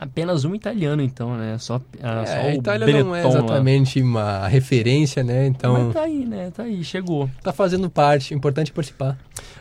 [0.00, 1.58] Apenas um italiano, então, né?
[1.58, 3.28] Só, ah, só É, a o Itália Benetton não é lá.
[3.28, 5.46] exatamente uma referência, né?
[5.46, 6.50] Então Mas tá aí, né?
[6.50, 7.28] Tá aí, chegou.
[7.42, 9.18] tá fazendo parte, importante participar.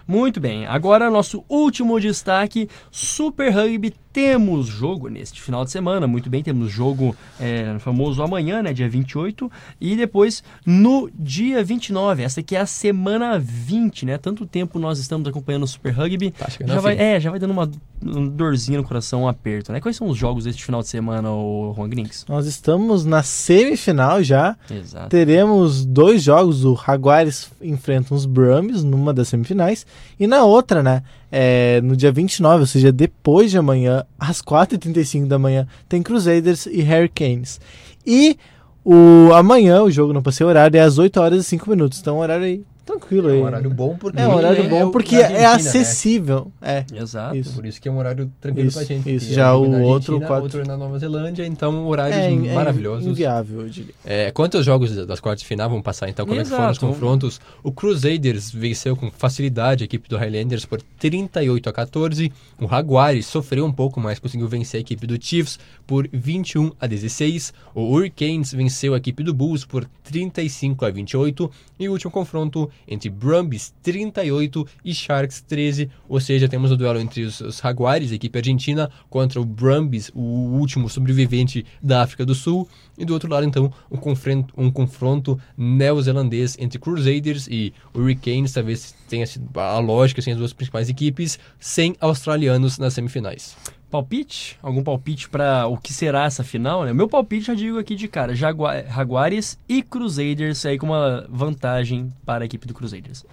[0.07, 3.93] Muito bem, agora nosso último destaque, Super Rugby.
[4.11, 8.89] Temos jogo neste final de semana, muito bem, temos jogo é, famoso amanhã, né, dia
[8.89, 14.79] 28, e depois no dia 29, essa aqui é a semana 20, né, tanto tempo
[14.79, 17.03] nós estamos acompanhando o Super Rugby, Tá já vai, fim.
[17.03, 17.69] é, já vai dando uma,
[18.01, 21.29] uma dorzinha no coração, um aperto, né, quais são os jogos deste final de semana,
[21.31, 22.25] o Juan Grinks?
[22.27, 24.55] Nós estamos na semifinal já.
[24.71, 25.09] Exato.
[25.09, 26.65] Teremos dois jogos.
[26.65, 29.85] O Jaguares enfrenta os Brumbies numa das semifinais.
[30.19, 31.03] E na outra, né?
[31.31, 36.65] É, no dia 29, ou seja, depois de amanhã, às 4h35 da manhã, tem Crusaders
[36.65, 37.59] e Hurricanes.
[38.05, 38.37] E
[38.83, 41.99] o amanhã, o jogo não passei horário, é às 8 horas e 5 minutos.
[41.99, 43.39] Então, horário aí tranquilo É aí.
[43.39, 45.45] um horário bom porque É um horário bom o- porque é né?
[45.45, 46.51] acessível.
[46.61, 46.85] É.
[46.93, 47.35] Exato.
[47.35, 47.53] Isso.
[47.53, 49.13] Por isso que é um horário tranquilo Isso, pra gente.
[49.15, 49.33] isso.
[49.33, 52.53] Já é o na outro Argentina, quatro- outro na Nova Zelândia, então horários É, é
[52.53, 53.05] maravilhosos.
[53.07, 53.93] inviável, eu diria.
[54.05, 56.63] É, quanto aos jogos das quartas de final, vamos passar então como é que foram
[56.65, 56.85] os Exato.
[56.87, 57.41] confrontos.
[57.63, 62.31] O Crusaders venceu com facilidade a equipe do Highlanders por 38 a 14.
[62.59, 66.87] O Jaguares sofreu um pouco, mas conseguiu vencer a equipe do Chiefs por 21 a
[66.87, 67.53] 16.
[67.73, 71.49] O Hurricanes venceu a equipe do Bulls por 35 a 28.
[71.79, 75.89] E o último confronto entre Brumbies 38 e Sharks 13.
[76.07, 80.11] Ou seja, temos o duelo entre os, os Jaguares, a equipe argentina, contra o Brumbies,
[80.13, 82.67] o último sobrevivente da África do Sul.
[82.97, 88.53] E do outro lado, então, um confronto, um confronto neozelandês entre Crusaders e Hurricanes.
[88.53, 93.55] Talvez tenha sido a lógica, sem as duas principais equipes, sem australianos nas semifinais.
[93.89, 94.57] Palpite?
[94.61, 96.83] Algum palpite para o que será essa final?
[96.85, 96.93] Né?
[96.93, 102.09] Meu palpite já digo aqui de cara: Jagua Jaguares e Crusaders aí com uma vantagem
[102.25, 103.25] para a equipe do Crusaders.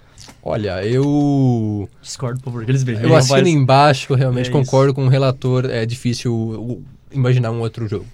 [0.43, 1.89] Olha, eu.
[2.01, 3.05] Discordo, por eles vejam.
[3.05, 5.67] Eu assino embaixo, realmente É concordo com o relator.
[5.67, 8.07] É difícil imaginar um outro jogo.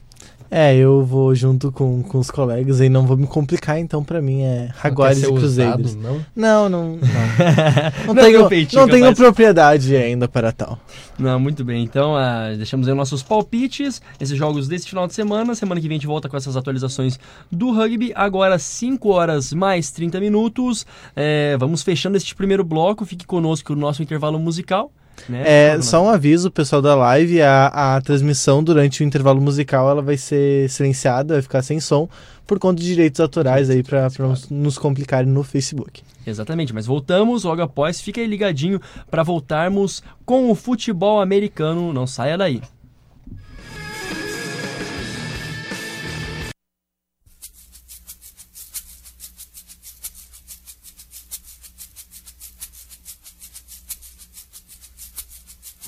[0.55, 4.21] É, eu vou junto com, com os colegas e não vou me complicar, então pra
[4.21, 5.95] mim é Jaguares Não e Crusaders.
[5.97, 6.03] ousado,
[6.37, 6.69] não?
[6.69, 8.07] Não, não, não.
[8.07, 9.19] Não, Não, tenho, meu peitinho, não tenho capaz.
[9.19, 10.79] propriedade ainda para tal.
[11.19, 11.83] Não, muito bem.
[11.83, 15.55] Então, ah, deixamos aí nossos palpites, esses jogos desse final de semana.
[15.55, 17.19] Semana que vem a gente volta com essas atualizações
[17.51, 18.13] do rugby.
[18.15, 20.85] Agora, 5 horas mais 30 minutos.
[21.17, 23.07] É, vamos fechando este primeiro bloco.
[23.07, 24.93] Fique conosco no nosso intervalo musical.
[25.29, 25.43] Né?
[25.45, 30.03] É, só um aviso, pessoal da live, a, a transmissão durante o intervalo musical ela
[30.03, 32.09] vai ser silenciada, vai ficar sem som,
[32.47, 34.09] por conta de direitos autorais aí para
[34.51, 36.03] nos complicarem no Facebook.
[36.27, 38.01] Exatamente, mas voltamos logo após.
[38.01, 38.81] Fica aí ligadinho
[39.11, 41.93] para voltarmos com o futebol americano.
[41.93, 42.63] Não saia daí.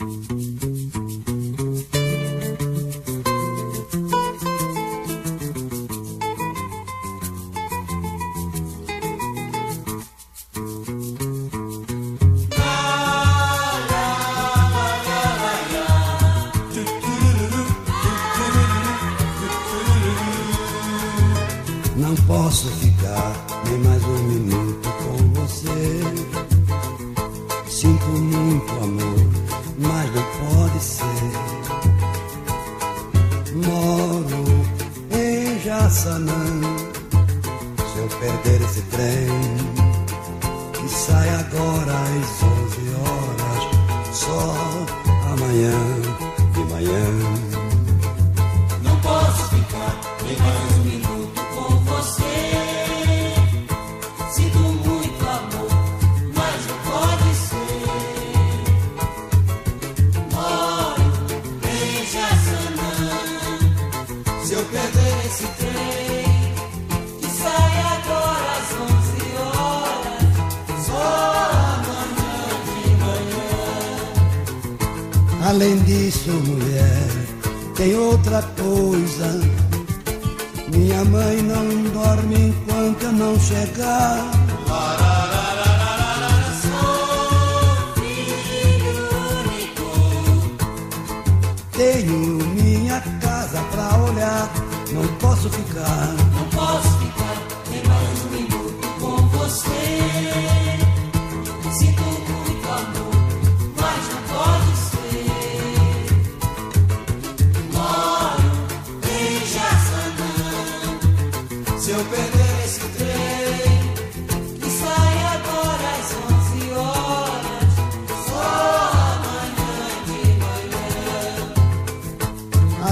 [0.00, 0.53] Não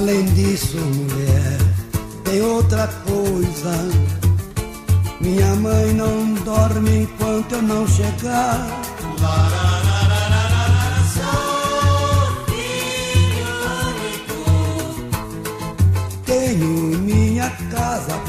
[0.03, 1.59] Além disso, mulher,
[2.25, 3.73] tem outra coisa.
[5.21, 8.82] Minha mãe não dorme enquanto eu não chegar.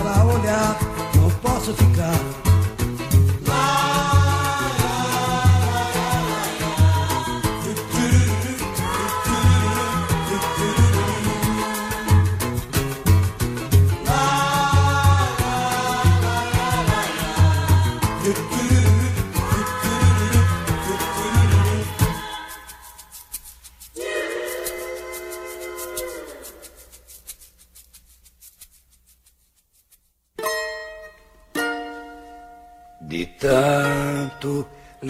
[0.03, 0.77] Pra olhar,
[1.15, 2.22] não posso ficar.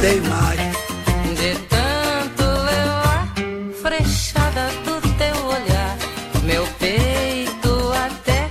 [0.00, 0.60] tem mais.
[1.38, 3.32] De tanto levar
[3.82, 5.96] frechada do teu olhar,
[6.44, 8.50] meu peito até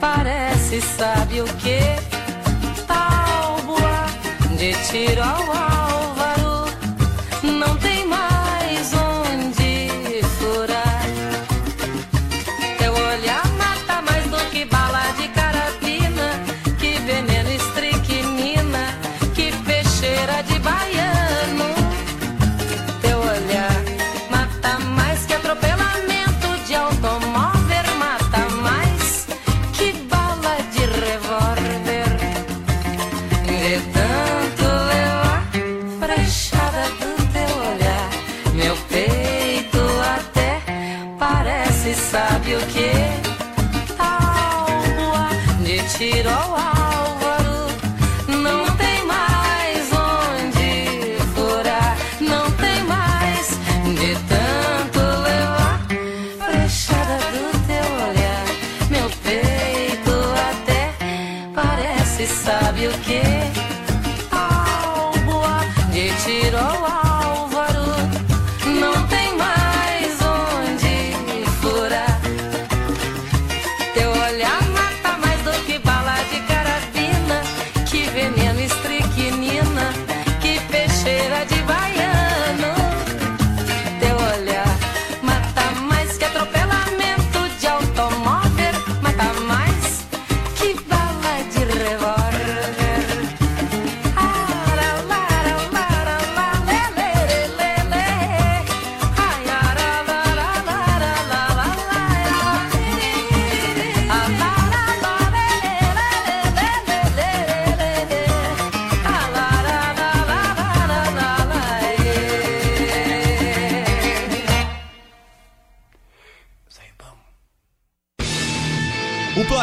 [0.00, 1.80] parece, sabe o que?
[2.86, 4.06] Tábua
[4.56, 5.69] de tiro ao álvaro,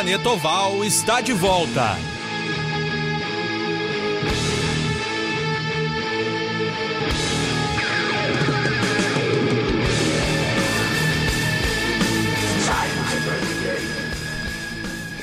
[0.07, 1.97] Planeta Oval está de volta.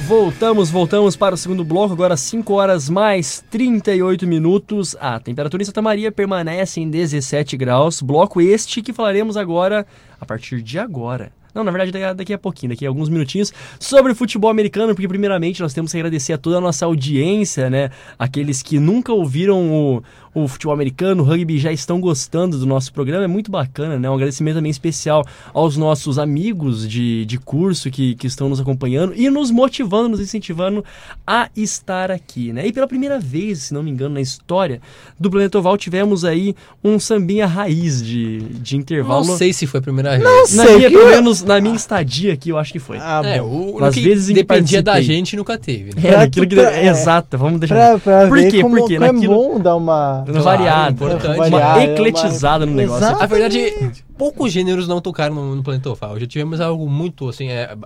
[0.07, 4.95] Voltamos, voltamos para o segundo bloco, agora 5 horas mais 38 minutos.
[5.01, 8.03] A temperatura em Santa Maria permanece em 17 graus.
[8.03, 9.87] Bloco este que falaremos agora,
[10.21, 11.33] a partir de agora.
[11.55, 15.07] Não, na verdade, daqui a- pouquinho, daqui a alguns minutinhos, sobre o futebol americano, porque
[15.07, 17.91] primeiramente nós temos que agradecer a toda a nossa audiência, né?
[18.19, 20.03] Aqueles que nunca ouviram o,
[20.35, 23.25] o futebol americano, o rugby já estão gostando do nosso programa.
[23.25, 24.11] É muito bacana, né?
[24.11, 29.13] Um agradecimento também especial aos nossos amigos de, de curso que, que estão nos acompanhando
[29.17, 30.85] e nos motivando, nos incentivando
[31.27, 32.67] a estar aqui, né?
[32.67, 34.81] E pela primeira vez, se não me engano, na história
[35.19, 39.25] do Planeta Oval, tivemos aí um sambinha raiz de, de intervalo.
[39.25, 40.55] Não sei se foi a primeira vez.
[40.55, 42.99] Na sei minha, pelo eu- menos na minha estadia aqui, eu acho que foi.
[42.99, 43.77] Ah, É, bom.
[43.81, 45.95] o, que vezes em que dependia da gente nunca teve.
[45.95, 46.03] né?
[46.05, 46.59] É, Pra aquilo que.
[46.59, 46.87] é.
[46.89, 47.99] exato, vamos deixar.
[47.99, 48.61] Pra, pra Por quê?
[48.63, 50.24] como, Porque como naquilo- é bom dar uma...
[50.33, 51.27] Uma variada, importante.
[51.37, 53.05] uma Variar, é uma- ecletizada no negócio.
[53.05, 53.23] Exato.
[53.23, 53.73] A verdade,
[54.17, 56.19] poucos gêneros não tocaram no, no Planeta Oval.
[56.19, 57.77] Já tivemos algo muito, assim, é,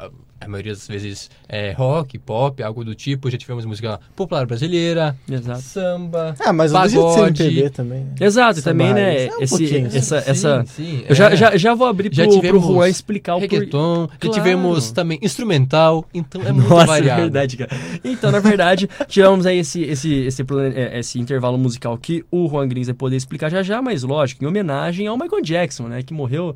[0.41, 3.31] a maioria das vezes é rock, pop, algo do tipo.
[3.31, 5.61] Já tivemos música popular brasileira, Exato.
[5.63, 7.43] samba, Ah, mas pagode.
[7.43, 8.01] MPB também.
[8.05, 8.15] né?
[8.21, 9.25] Exato, e também, Samba né?
[9.27, 11.37] É um esse, pouquinho, essa, Sim, essa, sim, eu já, é.
[11.37, 13.51] já, já vou abrir Já pro, pro Juan explicar o por...
[13.51, 14.35] reggaeton, já Claro.
[14.35, 17.21] tivemos também instrumental, então é muito Nossa, variado.
[17.21, 17.71] é verdade, cara.
[18.05, 22.49] Então, na verdade, tivemos aí esse, esse, esse, plane- é, esse intervalo musical que o
[22.49, 26.03] Juan Grins vai poder explicar já já, mas lógico, em homenagem ao Michael Jackson, né?
[26.03, 26.55] Que morreu.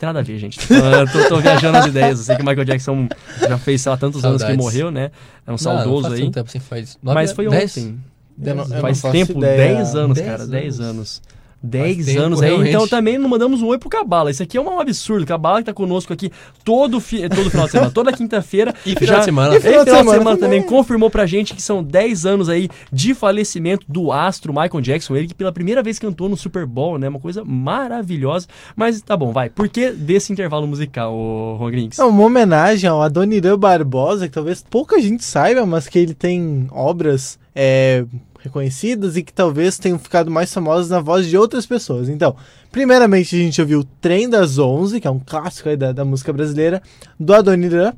[0.00, 0.58] Não tem nada a ver, gente.
[0.72, 2.18] Eu tô, tô viajando as ideias.
[2.20, 3.06] Eu sei que o Michael Jackson
[3.38, 4.64] já fez, sei lá, tantos anos que Saudades.
[4.64, 5.10] morreu, né?
[5.46, 6.30] É um Não, saudoso não faz aí.
[6.30, 7.76] tempo, assim, faz Mas foi dez?
[7.76, 8.00] ontem.
[8.42, 9.74] Eu não Faz tempo, ideia.
[9.76, 10.90] 10 anos, Dez cara, 10 anos.
[10.96, 11.22] anos.
[11.62, 12.70] 10 tempo, anos aí, realmente.
[12.70, 14.30] então também não mandamos um oi pro Cabala.
[14.30, 15.26] Isso aqui é um absurdo.
[15.26, 16.30] Cabala que tá conosco aqui
[16.64, 18.74] todo, fi- todo final de semana, toda quinta-feira.
[18.86, 19.54] E final de semana.
[19.54, 20.60] E E final, final de de semana, semana também.
[20.62, 20.76] também.
[20.78, 25.16] confirmou pra gente que são 10 anos aí de falecimento do astro Michael Jackson.
[25.16, 27.08] Ele que pela primeira vez cantou no Super Bowl, né?
[27.08, 28.46] Uma coisa maravilhosa.
[28.74, 29.50] Mas tá bom, vai.
[29.50, 31.98] Por que desse intervalo musical, ô Grings?
[31.98, 36.66] É uma homenagem ao Adoniran Barbosa, que talvez pouca gente saiba, mas que ele tem
[36.70, 38.04] obras é,
[38.42, 42.08] reconhecidas e que talvez tenham ficado mais famosas na voz de outras pessoas.
[42.08, 42.34] Então,
[42.70, 46.32] primeiramente a gente ouviu Trem das Onze, que é um clássico aí da, da música
[46.32, 46.82] brasileira,
[47.18, 47.92] do Adoniran.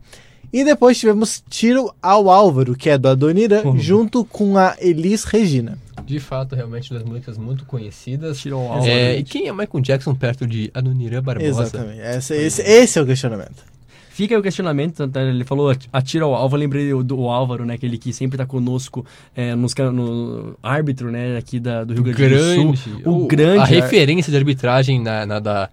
[0.53, 3.78] E depois tivemos Tiro ao Álvaro, que é do Adoniran, Uhum.
[3.78, 5.78] junto com a Elis Regina.
[6.05, 8.38] De fato, realmente, das músicas muito conhecidas.
[8.38, 8.90] Tirou o Álvaro.
[8.90, 11.62] É, e quem é Michael Jackson perto de Adoniran Barbosa?
[11.62, 12.01] Exatamente.
[12.01, 13.71] Esse, esse, esse é o questionamento.
[14.12, 17.74] Fica aí o questionamento, é, ele falou atira ao alvo, eu lembrei do, Álvaro, né,
[17.74, 22.34] aquele que sempre tá conosco é, nos, no árbitro, né, aqui da, do Rio Grande
[22.34, 23.00] do Sul.
[23.06, 23.60] O, grande...
[23.60, 25.70] A referência de arbitragem na, na da,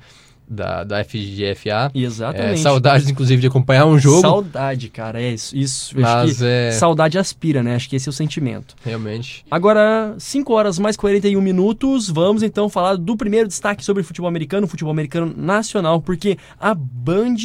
[0.50, 1.92] da, da FGFA.
[1.94, 2.60] É, Exatamente.
[2.62, 4.22] saudades, inclusive, de acompanhar um jogo.
[4.22, 5.56] Saudade, cara, é isso.
[5.56, 6.72] isso Mas é.
[6.72, 8.76] Saudade aspira, né, acho que esse é o sentimento.
[8.84, 9.46] Realmente.
[9.52, 14.68] Agora, 5 horas mais 41 minutos, vamos então falar do primeiro destaque sobre futebol americano,
[14.68, 17.36] futebol americano nacional, porque a Band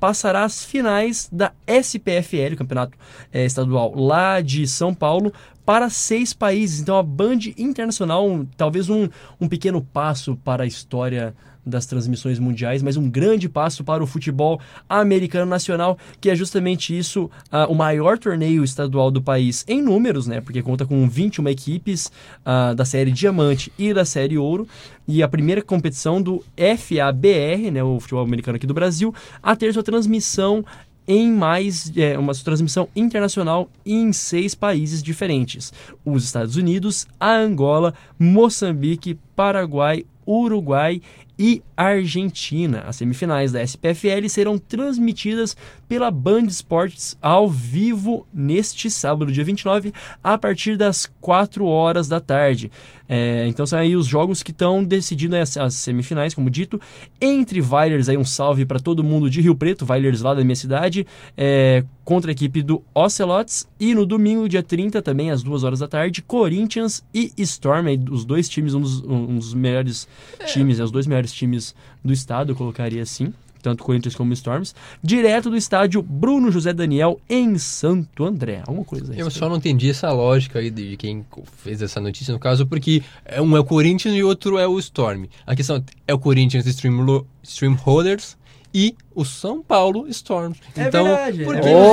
[0.00, 2.96] passará as finais da SPFL, o campeonato
[3.32, 5.32] eh, estadual lá de São Paulo,
[5.64, 6.80] para seis países.
[6.80, 9.08] Então a Band Internacional, um- talvez um,
[9.40, 11.34] um pequeno passo para a história
[11.68, 16.96] das transmissões mundiais, mas um grande passo para o futebol americano nacional, que é justamente
[16.96, 20.40] isso, ah, o maior torneio estadual do país em números, né?
[20.40, 22.10] Porque conta com 21 equipes
[22.44, 24.66] ah, da série Diamante e da série Ouro,
[25.06, 29.72] e a primeira competição do FABR, né, o futebol americano aqui do Brasil, a ter
[29.72, 30.64] sua transmissão
[31.08, 35.72] em mais é, uma transmissão internacional em seis países diferentes:
[36.04, 41.00] os Estados Unidos, a Angola, Moçambique, Paraguai, Uruguai
[41.38, 42.84] e Argentina.
[42.86, 49.92] As semifinais da SPFL serão transmitidas pela Band Esportes ao vivo neste sábado, dia 29,
[50.22, 52.70] a partir das 4 horas da tarde.
[53.08, 56.80] É, então são aí os jogos que estão decidindo as, as semifinais, como dito,
[57.20, 60.56] entre Vailers, aí um salve para todo mundo de Rio Preto, Vailers lá da minha
[60.56, 61.06] cidade,
[61.36, 65.78] é, contra a equipe do Ocelots, e no domingo, dia 30, também às 2 horas
[65.78, 70.06] da tarde, Corinthians e Storm, aí, os dois times, um dos, um dos melhores
[70.46, 73.32] times, é, os dois melhores times do estado, eu colocaria assim.
[73.62, 78.62] Tanto Corinthians como Storms, direto do estádio Bruno José Daniel em Santo André.
[78.66, 81.24] Alguma coisa Eu só não entendi essa lógica aí de quem
[81.58, 84.78] fez essa notícia, no caso, porque é um é o Corinthians e outro é o
[84.78, 85.26] Storm.
[85.46, 88.36] A questão é o Corinthians Stream, Stream Holders
[88.72, 90.52] e o São Paulo Storm.
[90.76, 91.86] É então, verdade, por é que verdade.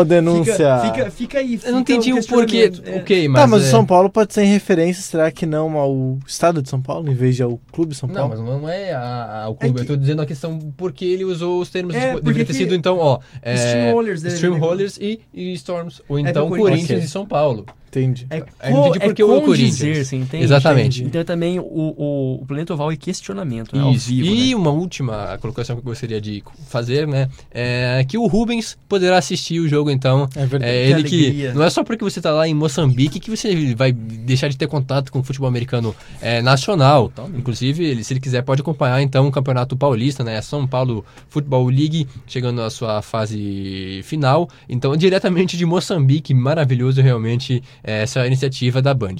[0.00, 0.78] Ô, denúncia!
[0.80, 1.60] Fica, fica, fica aí.
[1.64, 2.72] Eu não fica entendi o porquê.
[2.84, 2.96] É.
[2.96, 3.40] Ok, mas.
[3.42, 3.66] tá, mas é...
[3.66, 7.10] o São Paulo pode ser em referência, será que não ao estado de São Paulo,
[7.10, 8.30] em vez de ao clube de São Não, Paulo?
[8.30, 9.74] mas não é a, a- o clube.
[9.76, 11.94] que- Eu tô dizendo a questão porque ele usou os termos.
[11.94, 13.18] É, tipo, porque deveria ter sido, então, ó.
[13.42, 14.28] É, Streamholders, né?
[14.30, 16.02] Streamholders e, e Storms.
[16.08, 17.04] Ou então pro Corinthians.
[17.04, 17.66] E São Paulo.
[17.88, 18.26] Entendi.
[18.30, 20.06] É, co- porque é o condizer, Corinthians.
[20.08, 20.44] você entende?
[20.44, 21.02] Exatamente.
[21.04, 23.82] Então também o, o, o Planeta Oval é questionamento, né?
[23.82, 24.08] Ao Isso.
[24.08, 24.54] vivo, e né?
[24.56, 27.28] uma última colocação que eu gostaria de fazer, né?
[27.50, 30.28] É que o Rubens poderá assistir o jogo, então.
[30.36, 30.72] É verdade.
[30.72, 31.24] É Que ele que.
[31.24, 31.54] alegria.
[31.54, 34.66] Não é só porque você tá lá em Moçambique que você vai deixar de ter
[34.66, 37.08] contato com o futebol americano é, nacional.
[37.08, 37.38] Totalmente.
[37.40, 40.40] Inclusive, ele, se ele quiser, pode acompanhar então o Campeonato Paulista, né?
[40.42, 44.48] São Paulo Futebol League, chegando à sua fase final.
[44.68, 49.16] Então, diretamente de Moçambique, maravilhoso realmente é, essa iniciativa da Band.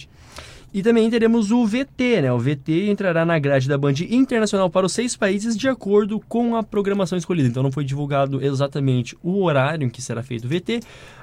[0.72, 2.32] E também teremos o VT, né?
[2.32, 6.56] O VT entrará na grade da Band Internacional para os seis países de acordo com
[6.56, 7.48] a programação escolhida.
[7.48, 10.80] Então não foi divulgado exatamente o horário em que será feito o VT,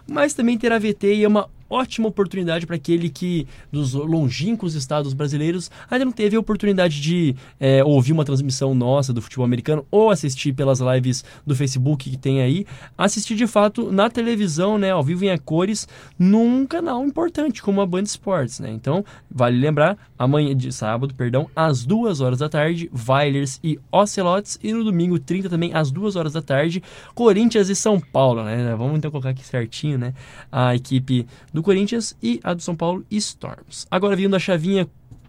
[0.08, 5.14] mas também terá VT e é uma ótima oportunidade para aquele que, dos longínquos estados
[5.14, 9.86] brasileiros, ainda não teve a oportunidade de é, ouvir uma transmissão nossa do futebol americano
[9.90, 12.66] ou assistir pelas lives do Facebook que tem aí,
[12.98, 15.88] assistir de fato na televisão, né, ao vivo em a cores,
[16.18, 18.72] num canal importante como a Band Sports, né?
[18.72, 24.60] Então, vale lembrar, amanhã de sábado, perdão, às duas horas da tarde, Vailers e Ocelotes,
[24.64, 26.82] e no domingo 30 também, às duas horas da tarde,
[27.14, 28.76] Corinthians e São Paulo, né?
[28.76, 30.14] Vamos então colocar aqui certinho, né?
[30.52, 33.88] A equipe do Corinthians e a do São Paulo Storms.
[33.90, 34.88] Agora vindo a chavinha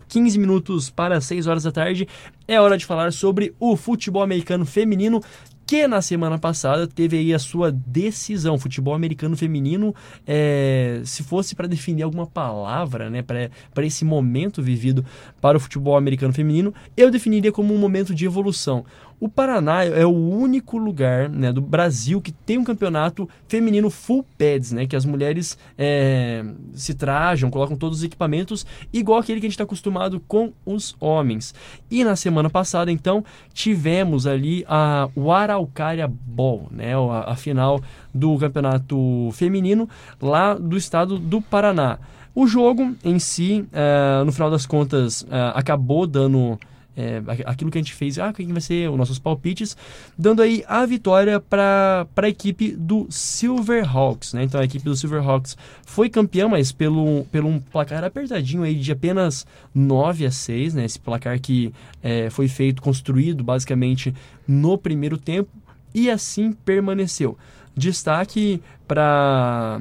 [0.08, 2.06] 15 minutos para 6 horas da tarde,
[2.46, 5.20] é hora de falar sobre o futebol americano feminino
[5.66, 8.56] que na semana passada teve aí a sua decisão.
[8.56, 9.92] Futebol americano feminino,
[10.24, 15.04] é, se fosse para definir alguma palavra né, para esse momento vivido
[15.40, 18.84] para o futebol americano feminino, eu definiria como um momento de evolução.
[19.18, 24.24] O Paraná é o único lugar né, do Brasil que tem um campeonato feminino full
[24.36, 24.86] pads, né?
[24.86, 26.44] Que as mulheres é,
[26.74, 30.94] se trajam, colocam todos os equipamentos, igual aquele que a gente está acostumado com os
[31.00, 31.54] homens.
[31.90, 36.94] E na semana passada, então, tivemos ali a, o Araucária Ball, né?
[36.94, 37.80] A, a final
[38.12, 39.88] do campeonato feminino
[40.20, 41.98] lá do estado do Paraná.
[42.34, 46.58] O jogo em si, é, no final das contas, é, acabou dando
[46.97, 49.76] é, aquilo que a gente fez, ah, quem vai ser os nossos palpites,
[50.16, 54.44] dando aí a vitória para a equipe do Silverhawks, né?
[54.44, 58.90] Então a equipe do Silverhawks foi campeã, mas pelo, pelo um placar apertadinho aí de
[58.90, 60.84] apenas 9 a 6, né?
[60.86, 61.72] Esse placar que
[62.03, 64.14] é, foi feito, construído basicamente
[64.49, 65.51] no primeiro tempo
[65.94, 67.36] e assim permaneceu.
[67.76, 69.80] Destaque para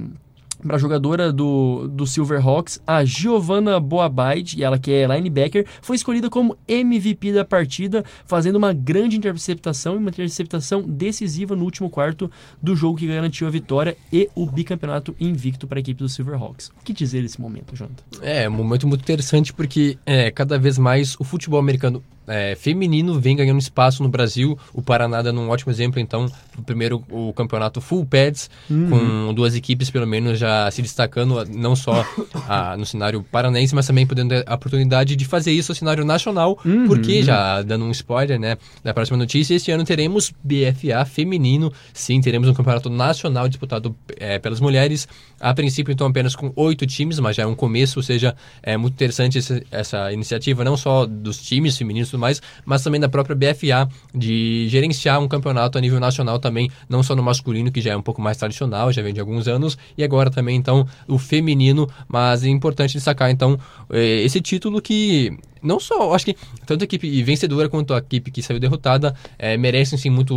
[0.67, 5.95] para a jogadora do, do Silverhawks, a Giovanna Boabide, e ela que é linebacker, foi
[5.95, 11.89] escolhida como MVP da partida, fazendo uma grande interceptação e uma interceptação decisiva no último
[11.89, 12.29] quarto
[12.61, 16.71] do jogo que garantiu a vitória e o bicampeonato invicto para a equipe do Silverhawks.
[16.79, 18.03] O que dizer desse momento, Jonathan?
[18.21, 23.19] É, um momento muito interessante porque é, cada vez mais o futebol americano é, feminino
[23.19, 24.57] vem ganhando espaço no Brasil.
[24.73, 26.31] O Paraná dando um ótimo exemplo, então,
[26.65, 28.89] primeiro o campeonato full pads, Uhum.
[29.27, 32.05] com duas equipes pelo menos já se destacando, não só
[32.47, 36.03] ah, no cenário paranaense, mas também podendo ter a oportunidade de fazer isso no cenário
[36.05, 36.87] nacional, Uhum.
[36.87, 42.19] porque já dando um spoiler, né, da próxima notícia, este ano teremos BFA feminino, sim,
[42.21, 45.07] teremos um campeonato nacional disputado é, pelas mulheres,
[45.39, 48.77] a princípio então apenas com oito times, mas já é um começo, ou seja, é
[48.77, 53.09] muito interessante essa, essa iniciativa, não só dos times femininos tudo mais, mas também da
[53.09, 57.81] própria BFA, de gerenciar um campeonato a nível nacional também, não só no masculino, que
[57.81, 60.87] já é um pouco mais tradicional, já vem de alguns anos, e agora também então
[61.07, 63.59] o feminino, mas é importante destacar então
[63.89, 66.35] eh, esse título que não só, acho que
[66.65, 70.35] tanto a equipe vencedora quanto a equipe que saiu derrotada eh, merecem sim muito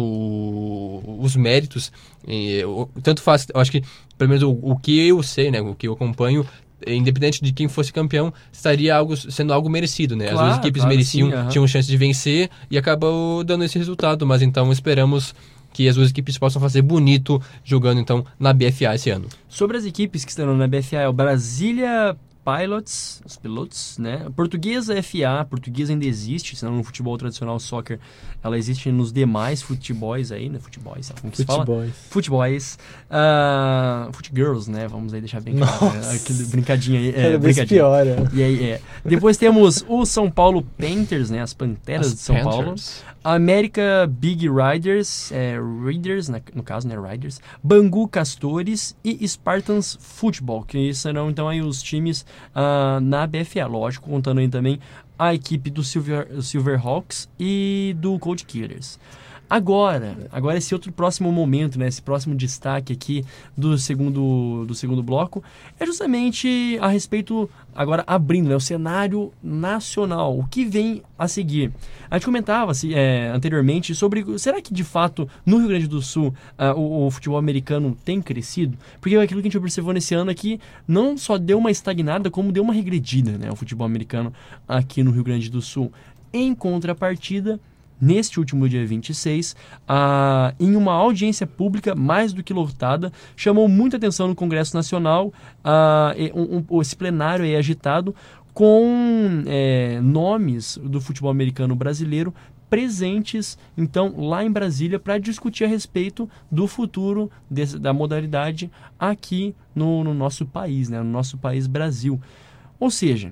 [1.20, 1.92] os méritos.
[2.26, 2.62] E,
[3.02, 3.82] tanto faz, acho que
[4.16, 6.46] pelo menos o, o que eu sei, né, o que eu acompanho,
[6.86, 10.26] independente de quem fosse campeão, estaria algo, sendo algo merecido, né?
[10.26, 11.48] As Claro, duas equipes claro, mereciam, sim, aham.
[11.48, 15.34] tinham chance de vencer e acabou dando esse resultado, mas então esperamos
[15.72, 19.28] que as duas equipes possam fazer bonito jogando então na BFA esse ano.
[19.48, 22.16] Sobre as equipes que estarão na BFA, é o Brasília
[22.48, 24.26] Pilots, os pilotos, né?
[24.34, 28.00] Portuguesa FA, portuguesa ainda existe, senão no futebol tradicional soccer,
[28.42, 30.58] ela existe nos demais futebols aí, né?
[30.58, 31.66] Futebols, como que se fala?
[31.66, 31.92] Futebols.
[32.08, 32.78] Futebols.
[33.10, 34.88] Uh, Footgirls, né?
[34.88, 35.84] Vamos aí deixar bem claro.
[35.86, 35.96] né?
[35.96, 36.12] Nossa.
[36.14, 37.08] Aquele brincadinha aí.
[37.10, 37.80] É, vez brincadinha.
[37.80, 38.06] pior.
[38.06, 38.16] é.
[38.32, 38.80] E aí, é.
[39.04, 41.42] Depois temos o São Paulo Panthers, né?
[41.42, 42.74] As Panteras de São Paulo.
[43.34, 45.56] América Big Riders, é,
[46.28, 51.82] na- no caso, né, Riders, Bangu Castores e Spartans Football, que serão então aí os
[51.82, 52.24] times
[52.54, 54.78] ah, na BFA, lógico, contando aí também
[55.18, 58.98] a equipe do Silver, Silverhawks e do Cold Killers.
[59.50, 63.24] Agora, agora esse outro próximo momento, né, esse próximo destaque aqui
[63.56, 65.42] do segundo, do segundo bloco
[65.80, 71.72] é justamente a respeito, agora abrindo, né, o cenário nacional, o que vem a seguir.
[72.10, 76.02] A gente comentava assim, é, anteriormente sobre, será que de fato no Rio Grande do
[76.02, 78.76] Sul ah, o, o futebol americano tem crescido?
[79.00, 82.52] Porque aquilo que a gente observou nesse ano aqui não só deu uma estagnada, como
[82.52, 84.30] deu uma regredida, né, o futebol americano
[84.68, 85.90] aqui no Rio Grande do Sul.
[86.30, 87.58] Em contrapartida,
[88.00, 93.96] neste último dia 26, ah, em uma audiência pública mais do que lotada, chamou muita
[93.96, 95.32] atenção no Congresso Nacional,
[96.16, 98.14] e um- um- esse plenário aí agitado
[98.54, 102.34] com é, nomes do futebol americano brasileiro
[102.68, 107.30] presentes, então, lá em Brasília para discutir a respeito do futuro
[107.80, 112.20] da modalidade aqui no, no nosso país, né, no nosso país Brasil.
[112.78, 113.30] Ou seja,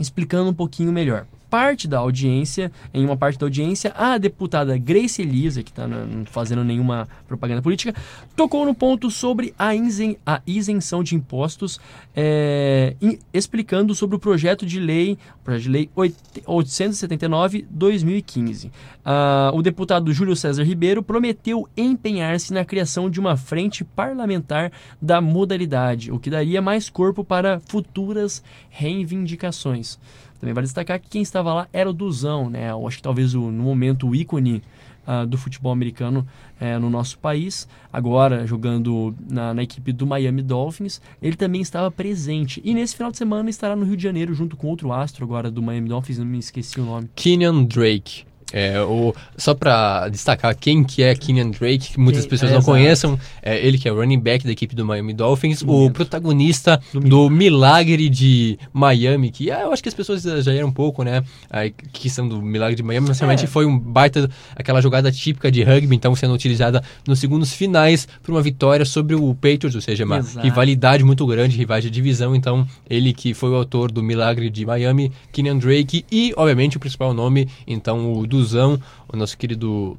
[0.00, 1.26] explicando um pouquinho melhor.
[1.54, 6.24] Parte da audiência, em uma parte da audiência, a deputada Grace Elisa, que está não
[6.26, 7.94] fazendo nenhuma propaganda política,
[8.34, 11.78] tocou no ponto sobre a, isen- a isenção de impostos,
[12.12, 15.88] é, em- explicando sobre o projeto de lei, projeto de lei
[16.44, 18.72] 879-2015.
[19.04, 25.20] Ah, o deputado Júlio César Ribeiro prometeu empenhar-se na criação de uma frente parlamentar da
[25.20, 30.00] modalidade, o que daria mais corpo para futuras reivindicações.
[30.44, 32.70] Também vale destacar que quem estava lá era o Duzão, né?
[32.70, 34.62] Eu acho que talvez o, no momento o ícone
[35.06, 36.26] ah, do futebol americano
[36.60, 41.90] eh, no nosso país, agora jogando na, na equipe do Miami Dolphins, ele também estava
[41.90, 42.60] presente.
[42.62, 45.50] E nesse final de semana estará no Rio de Janeiro junto com outro astro agora
[45.50, 47.08] do Miami Dolphins, não me esqueci o nome.
[47.16, 48.26] Kenyan Drake.
[48.56, 52.54] É, o, só pra destacar quem que é Kenyan Drake, que muitas Quem- pessoas é,
[52.54, 52.70] não exato.
[52.72, 56.80] conheçam, é ele que é o running back da equipe do Miami Dolphins, o protagonista
[56.92, 60.72] Do do, milagre de Miami, que ah, eu acho que as pessoas já eram um
[60.72, 63.46] pouco, né, a questão do milagre de Miami, mas realmente É.
[63.48, 68.30] foi um baita, aquela jogada típica de rugby, então sendo utilizada nos segundos finais para
[68.30, 70.46] uma vitória sobre o Patriots, ou seja, uma Exato.
[70.46, 74.64] rivalidade muito grande, rivais de divisão, então ele que foi o autor do milagre de
[74.64, 78.80] Miami, Kenyan Drake, e obviamente o principal nome, então o Duzão,
[79.12, 79.98] o nosso querido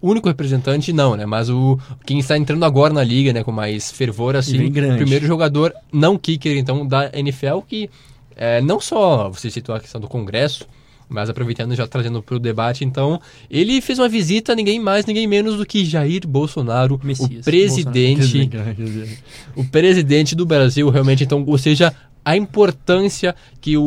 [0.00, 3.90] único representante não, né, mas o quem está entrando agora na liga, né, com mais
[3.90, 7.90] fervor assim, primeiro jogador não kicker então da NFL que
[8.36, 10.66] é, não só você citou a questão do Congresso,
[11.08, 13.20] mas aproveitando e já trazendo para o debate, então,
[13.50, 17.40] ele fez uma visita a ninguém mais, ninguém menos do que Jair Bolsonaro, Messias.
[17.40, 19.08] o presidente, Bolsonaro.
[19.54, 21.94] o presidente do Brasil, realmente, então, ou seja,
[22.24, 23.82] a importância que o,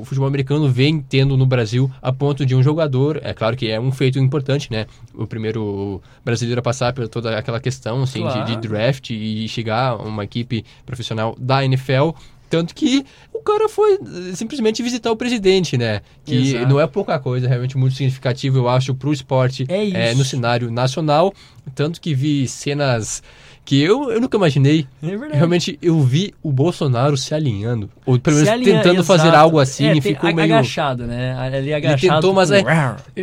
[0.00, 3.68] o futebol americano vem tendo no Brasil a ponto de um jogador, é claro que
[3.70, 4.86] é um feito importante, né?
[5.14, 8.60] O primeiro brasileiro a passar por toda aquela questão assim, de- de, Claro.
[8.60, 12.10] draft e chegar a uma equipe profissional da NFL.
[12.50, 13.04] Tanto que
[13.34, 16.00] o cara foi eh, simplesmente visitar o presidente, né?
[16.24, 16.66] Que Exato.
[16.68, 20.16] não é pouca coisa, é realmente muito significativo, eu acho, pro esporte É isso.
[20.18, 21.34] no cenário nacional.
[21.74, 23.22] Tanto que vi cenas
[23.68, 24.86] que eu, eu nunca imaginei.
[25.02, 25.34] É verdade.
[25.34, 27.90] Realmente, eu vi o Bolsonaro se alinhando.
[28.06, 29.36] Ou pelo menos alinha- tentando fazer exato.
[29.36, 30.54] algo assim É, e ficou meio.
[30.54, 31.36] agachado, né?
[31.38, 32.14] Ali agachado.
[32.14, 32.62] tentou, mas é-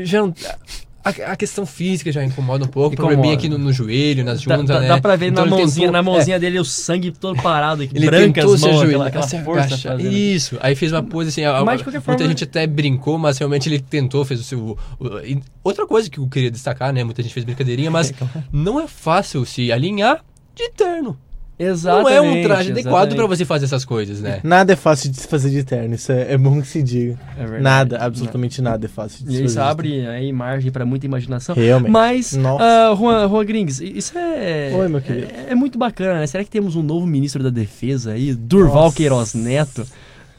[0.04, 0.36] Já não-
[1.04, 3.14] a, a questão física já incomoda um pouco, Incomoda.
[3.14, 4.88] probleminha aqui no, no joelho, nas juntas, dá, né?
[4.88, 7.40] dá pra ver Então na ele mãozinha, tentou- na é, mãozinha dele o sangue todo
[7.42, 10.12] parado aqui, ele branca tentou as mãos, ajoelhar, aquela, aquela se força fazendo.
[10.12, 10.58] Isso.
[10.62, 11.44] Aí fez uma pose assim.
[11.44, 14.44] a- Mas, de qualquer muita forma- gente até brincou, mas realmente ele tentou, fez o
[14.44, 14.60] seu.
[14.60, 14.78] o-
[15.64, 17.04] outra coisa que eu queria destacar, né?
[17.04, 18.12] Muita gente fez brincadeirinha, mas
[18.54, 20.24] não é fácil se alinhar
[20.56, 21.18] de terno.
[21.58, 22.04] Exatamente.
[22.04, 23.16] não é um traje adequado exatamente.
[23.16, 24.42] pra você fazer essas coisas, né?
[24.44, 27.18] Nada é fácil de se fazer de terno, isso é, é bom que se diga.
[27.38, 27.64] É verdade.
[27.64, 29.66] Nada, absolutamente nada é fácil de E se isso fazer.
[29.66, 31.56] de abre aí margem pra muita imaginação.
[31.56, 31.92] Realmente.
[31.92, 32.62] Mas, Nossa.
[32.92, 35.28] ah, Juan, Juan Grings, isso é, Oi, meu querido.
[35.48, 35.52] é.
[35.52, 36.28] é muito bacana, né?
[36.28, 38.98] Será que temos um novo ministro da Defesa aí, Durval Nossa.
[38.98, 39.88] Queiroz Neto?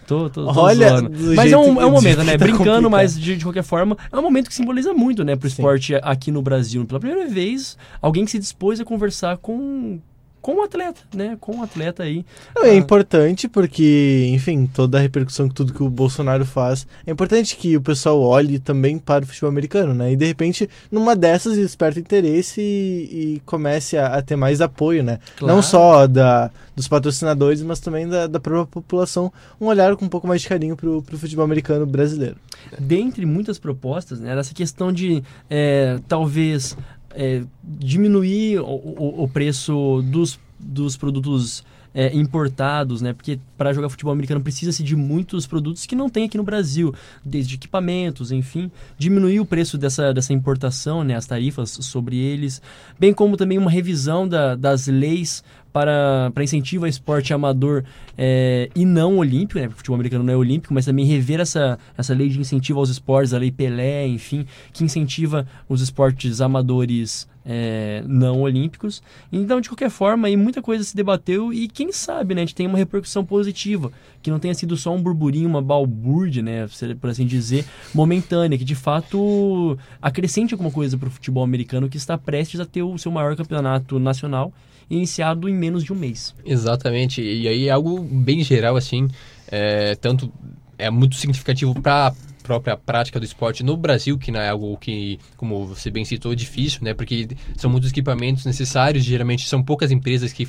[0.06, 1.02] Tô, tô, tô Olha,
[1.34, 2.32] Mas é um, é um momento, né?
[2.38, 2.90] tá Brincando, complicado.
[2.90, 5.54] mas de, de qualquer forma, é um momento que simboliza muito, né, pro Sim.
[5.56, 6.84] esporte aqui no Brasil.
[6.84, 9.98] Pela primeira vez, alguém que se dispôs a conversar com,
[10.46, 11.36] com um atleta, né?
[11.40, 12.24] Com um atleta aí.
[12.58, 12.74] É Ah.
[12.76, 16.86] importante porque, enfim, toda a repercussão que tudo que o Bolsonaro faz.
[17.04, 20.12] É importante que o pessoal olhe também para o futebol americano, né?
[20.12, 25.02] E de repente, numa dessas, desperta interesse e, e comece a, a ter mais apoio,
[25.02, 25.18] né?
[25.36, 25.52] Claro.
[25.52, 29.32] Não só da, dos patrocinadores, mas também da, da própria população.
[29.60, 32.36] Um olhar com um pouco mais de carinho para o futebol americano brasileiro.
[32.78, 36.76] dentre muitas propostas, né, dessa questão de é, talvez
[37.16, 41.64] é, diminuir o, o- o preço dos, dos produtos
[41.98, 43.14] é, importados, né?
[43.14, 46.94] Porque para jogar futebol americano precisa-se de muitos produtos que não tem aqui no Brasil,
[47.24, 51.14] desde equipamentos, enfim, diminuir o preço dessa, dessa importação, né?
[51.16, 52.60] As tarifas sobre eles,
[53.00, 55.42] bem como também uma revisão da- das leis
[55.76, 56.42] para, para
[56.88, 57.84] esporte amador
[58.16, 59.66] é, e não olímpico, né?
[59.66, 62.78] Porque o futebol americano não é olímpico, mas também rever essa, essa lei de incentivo
[62.78, 69.02] aos esportes, a lei Pelé, enfim, que incentiva os esportes amadores é, não olímpicos.
[69.30, 72.54] Então, de qualquer forma, aí muita coisa se debateu e quem sabe, né, a gente
[72.54, 76.66] tem uma repercussão positiva, que não tenha sido só um burburinho, uma balbúrdia, né,
[76.98, 81.98] por assim dizer, momentânea, que de fato acrescente alguma coisa para o futebol americano que
[81.98, 84.54] está prestes a ter o seu maior campeonato nacional
[84.88, 86.34] iniciado em menos de um mês.
[86.44, 89.08] Exatamente, e aí é algo bem geral, assim,
[89.48, 90.32] é, tanto
[90.78, 94.76] é muito significativo para a própria prática do esporte no Brasil, que não é algo
[94.76, 96.94] que, como você bem citou, é difícil, né?
[96.94, 100.48] Porque são muitos equipamentos necessários, geralmente são poucas empresas que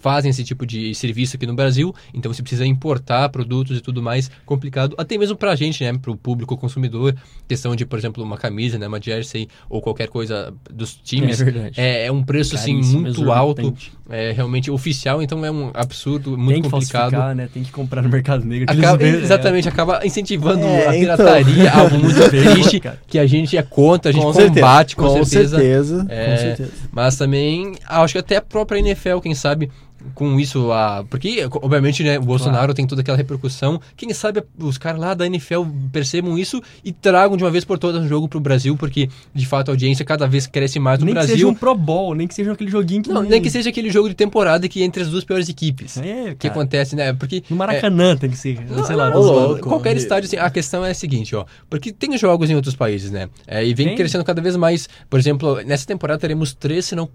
[0.00, 4.00] fazem esse tipo de serviço aqui no Brasil, então você precisa importar produtos e tudo
[4.02, 7.14] mais complicado, até mesmo pra gente, né, pro público consumidor,
[7.48, 11.44] questão de, por exemplo, uma camisa, né, uma jersey ou qualquer coisa dos times, É
[11.44, 11.80] verdade.
[11.80, 13.74] é, é um preço assim muito alto,
[14.08, 17.34] é realmente oficial, então é um absurdo, Tem muito que complicado.
[17.34, 17.48] né?
[17.52, 18.72] Tem que comprar no mercado negro.
[18.72, 21.16] Acaba- vendem, exatamente, acaba incentivando É, a então.
[21.16, 24.54] pirataria, algo muito triste, que a gente é contra, a gente Com certeza.
[24.54, 25.56] combate com, com certeza.
[25.56, 26.06] certeza.
[26.08, 26.72] É, Com certeza.
[26.92, 29.70] Mas também, acho que até a própria NFL, quem sabe,
[30.14, 31.04] com isso, a...
[31.08, 33.80] porque, obviamente, né, o Bolsonaro tem toda aquela repercussão.
[33.96, 37.78] Quem sabe os caras lá da NFL percebam isso e tragam de uma vez por
[37.78, 41.06] todas um jogo pro Brasil, porque, de fato, a audiência cada vez cresce mais no
[41.06, 41.48] Nem que seja Brasil.
[41.48, 43.10] um Pro Bowl, nem que seja aquele joguinho que...
[43.10, 45.96] Não, nem que seja aquele jogo de temporada que é entre as duas piores equipes.
[45.98, 47.12] É, que acontece, né?
[47.12, 49.10] Porque No Maracanã tem que ser, sei lá.
[49.10, 49.68] não, louco.
[49.68, 51.44] Qualquer estádio, assim, a questão é a seguinte, ó.
[51.68, 53.28] Porque tem jogos em outros países, né?
[53.46, 53.96] É, e vem Tem.
[53.96, 54.88] crescendo cada vez mais.
[55.08, 57.08] Por exemplo, nessa temporada teremos três, se não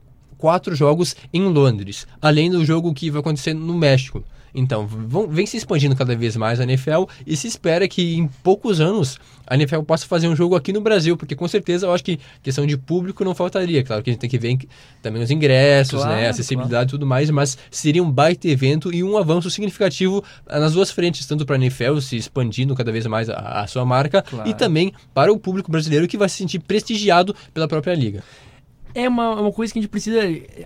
[0.43, 2.05] quatro jogos em Londres.
[2.21, 4.21] Além do jogo que vai acontecer no México.
[4.53, 8.27] Então, vão, vem se expandindo cada vez mais a NFL e se espera que em
[8.43, 9.17] poucos anos
[9.47, 12.19] a NFL possa fazer um jogo aqui no Brasil, porque com certeza eu acho que
[12.43, 13.83] questão de público não faltaria.
[13.83, 14.59] Claro que a gente tem que ver
[15.01, 19.03] também os ingressos, Claro, né, acessibilidade e tudo mais, mas seria um baita evento e
[19.03, 23.07] um avanço significativo ah, nas duas frentes, tanto para a NFL se expandindo cada vez
[23.07, 24.47] mais a, a sua marca Claro.
[24.47, 28.23] e também para o público brasileiro que vai se sentir prestigiado pela própria liga.
[28.95, 30.19] É uma, uma coisa que a gente precisa.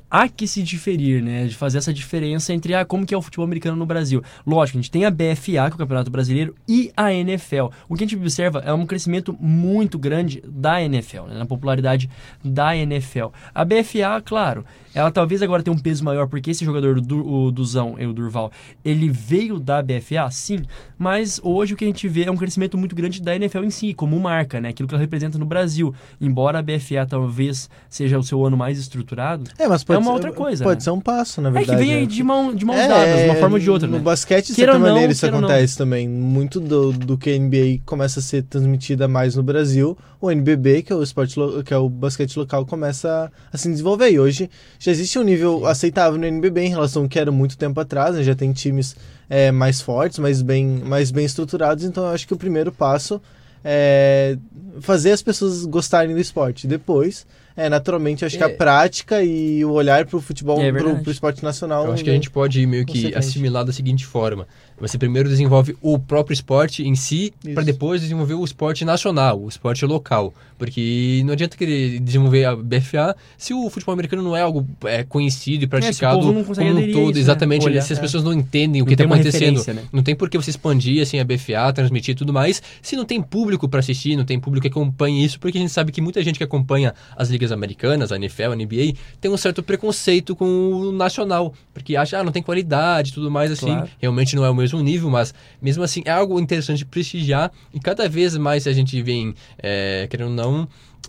[0.09, 1.45] Há que se diferir, né?
[1.45, 4.21] De fazer essa diferença entre ah, como que é o futebol americano no Brasil.
[4.45, 7.67] Lógico, a gente tem a BFA, que é o Campeonato Brasileiro, e a NFL.
[7.87, 11.37] O que a gente observa é um crescimento muito grande da NFL, né?
[11.37, 12.09] na popularidade
[12.43, 13.27] da NFL.
[13.53, 14.65] A BFA, claro,
[14.97, 18.51] ela talvez agora tenha um peso maior, porque esse jogador, do, o Duzão, o Durval,
[18.83, 20.63] ele veio da BFA, sim,
[20.97, 23.69] mas hoje o que a gente vê é um crescimento muito grande da NFL em
[23.69, 24.69] si, como marca, né?
[24.69, 25.93] Aquilo que ela representa no Brasil.
[26.19, 30.11] Embora a BFA talvez seja o seu ano mais estruturado, É, mas pode uma ser,
[30.13, 30.83] outra coisa, Pode né?
[30.83, 31.77] ser um passo, na é verdade.
[31.77, 32.07] que vem aí né?
[32.07, 34.03] de, mão, de mãos É, dadas, de uma forma ou de outra, no né?
[34.03, 35.39] basquete, de Queira certa ou não, maneira, isso ou não.
[35.39, 36.09] acontece também.
[36.09, 40.81] Muito do, do que a NBA começa a ser transmitida mais no Brasil, o NBB,
[40.81, 44.09] que é o esporte que é o basquete local, começa a, a se desenvolver.
[44.11, 44.49] E hoje
[44.87, 48.15] já existe um nível aceitável no NBB em relação ao que era muito tempo atrás,
[48.15, 48.23] né?
[48.23, 48.95] Já tem times
[49.29, 51.83] é, mais fortes, mais bem, mais bem estruturados.
[51.83, 53.21] Então eu acho que o primeiro passo
[53.65, 54.37] é
[54.79, 56.67] fazer as pessoas gostarem do esporte.
[56.67, 57.25] Depois,
[57.55, 58.45] é, naturalmente, eu acho que É.
[58.45, 61.01] a prática e o olhar pro futebol, É verdade.
[61.01, 61.85] pro esporte nacional.
[61.85, 64.47] Eu acho que a gente pode meio que assimilar da seguinte forma:
[64.79, 69.49] você primeiro desenvolve o próprio esporte em si, para depois desenvolver o esporte nacional, o
[69.49, 70.33] esporte local.
[70.57, 75.03] Porque não adianta querer desenvolver a BFA se o futebol americano não é algo é,
[75.03, 77.11] conhecido e praticado povo não consegue como um todo.
[77.11, 77.19] isso, né?
[77.19, 78.01] Exatamente, se as é.
[78.01, 79.63] pessoas não entendem o Não que está acontecendo.
[79.73, 79.83] né?
[79.91, 83.21] Não tem por que você expandir assim, a BFA, transmitir tudo mais, se não tem
[83.21, 86.23] público para assistir, não tem público que acompanhe isso, porque a gente sabe que muita
[86.23, 90.45] gente que acompanha as ligas americanas, a NFL, a NBA, tem um certo preconceito com
[90.45, 93.67] o nacional, porque acha, ah, não tem qualidade tudo mais assim.
[93.67, 93.89] Claro.
[93.99, 97.79] Realmente não é o mesmo nível, mas mesmo assim é algo interessante de prestigiar e
[97.79, 100.46] cada vez mais a gente vem, é, querendo ou não,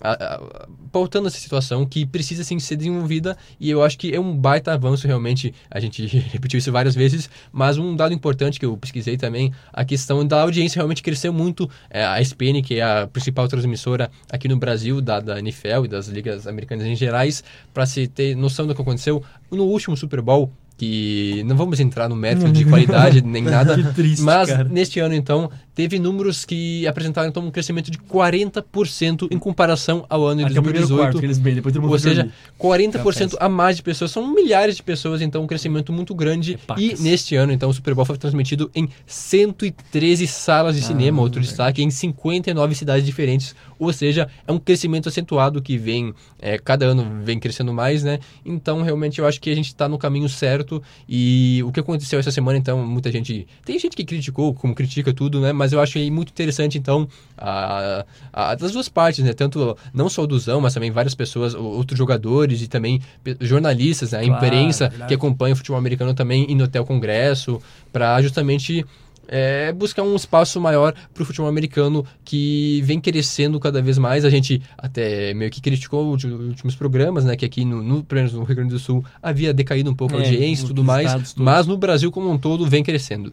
[0.01, 0.41] a-
[0.93, 4.73] pautando essa situação que precisa sim ser desenvolvida e eu acho que é um baita
[4.73, 9.17] avanço realmente, a gente repetiu isso várias vezes, mas um dado importante que eu pesquisei
[9.17, 13.49] também, a questão da audiência realmente cresceu muito, é, a SPN, que é a principal
[13.49, 17.43] transmissora aqui no Brasil da, da NFL e das ligas americanas em gerais,
[17.75, 22.09] para se ter noção do que aconteceu no último Super Bowl, que não vamos entrar
[22.09, 24.65] no mérito de qualidade nem nada, triste, mas cara.
[24.65, 30.27] neste ano então teve números que apresentaram então um crescimento de 40% em comparação ao
[30.27, 30.97] ano de Até o primeiro 2018.
[30.99, 32.23] quarto que eles bem, Ou seja,
[32.59, 32.91] dormir.
[32.91, 33.37] 40% Confesso.
[33.39, 36.59] a mais de pessoas, são milhares de pessoas, então um crescimento muito grande.
[36.77, 41.21] É e neste ano, então, o Super Bowl foi transmitido em 113 salas de cinema,
[41.21, 43.55] Ah, outro destaque, em 59 cidades diferentes.
[43.79, 48.19] Ou seja, é um crescimento acentuado que vem, é, cada ano vem crescendo mais, né?
[48.45, 50.83] Então, realmente, eu acho que a gente está no caminho certo.
[51.09, 53.47] E o que aconteceu essa semana, então, muita gente.
[53.65, 55.53] Tem gente que criticou, como critica tudo, né?
[55.53, 59.33] Mas eu achei muito interessante, então, a, a- das duas partes, né?
[59.33, 63.01] Tanto não só o Duzão, mas também várias pessoas, outros jogadores e também
[63.41, 64.21] jornalistas, né?
[64.21, 65.09] a Claro, imprensa verdade.
[65.09, 67.61] que acompanha o futebol americano também indo até o Congresso
[67.93, 68.85] para justamente
[69.31, 74.25] é, buscar um espaço maior para o futebol americano que vem crescendo cada vez mais.
[74.25, 77.37] A gente até meio que criticou os últimos programas, né?
[77.37, 77.97] Que aqui no, no,
[78.33, 81.07] no Rio Grande do Sul havia decaído um pouco a É, audiência e tudo mais,
[81.09, 83.33] estados mas no Brasil como um todo vem crescendo.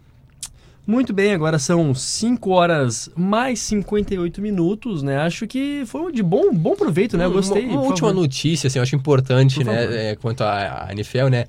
[0.88, 5.17] Muito bem, agora são 5 horas mais 58 minutos, né?
[5.17, 7.25] Acho que foi de bom, bom proveito, né?
[7.25, 7.65] Eu gostei.
[7.65, 8.21] Uma, uma última favor.
[8.21, 10.11] notícia, assim, eu acho importante, Por né?
[10.11, 11.45] é, quanto à NFL, né?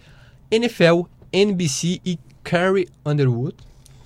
[0.50, 3.56] NFL, NBC e Carrie Underwood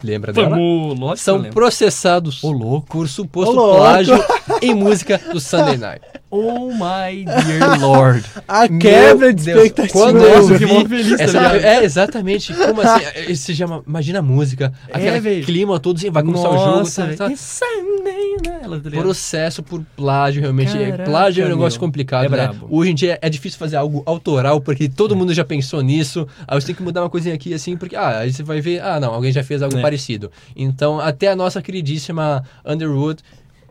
[0.03, 0.51] Lembra dela?
[0.51, 2.87] Vamos, lógico que eu São processados Ô, louco.
[2.89, 3.77] por suposto Ô, louco.
[3.79, 4.25] plágio
[4.63, 6.03] em música do Sunday Night.
[6.33, 8.25] Oh my dear lord.
[8.47, 9.93] A quebra Meu de Deus, expectativa.
[9.93, 11.55] Quando eu Nossa, vi, feliz, tá essa- ligado?
[11.57, 12.55] é, exatamente.
[12.55, 13.05] Como assim?
[13.17, 15.45] É, Você já ima- imagina a música, aquele velho.
[15.45, 16.71] clima todo, assim, vai começar o jogo.
[16.79, 17.33] Nossa, Tá, tá.
[17.33, 18.20] it's Sunday night.
[18.75, 19.03] Ela, tá ligado?
[19.05, 20.77] Processo por plágio, realmente.
[20.77, 21.87] É, Caraca, plágio é um negócio meu.
[21.89, 22.37] complicado, É né?
[22.37, 22.67] brabo.
[22.71, 26.27] Hoje em dia é difícil fazer algo autoral, porque todo mundo já pensou nisso.
[26.47, 28.81] Aí você tem que mudar uma coisinha aqui, assim, porque, ah, aí você vai ver,
[28.83, 29.83] ah, não, alguém já fez algo É.
[29.83, 30.31] parecido.
[30.57, 33.23] Então, até a nossa queridíssima Underwood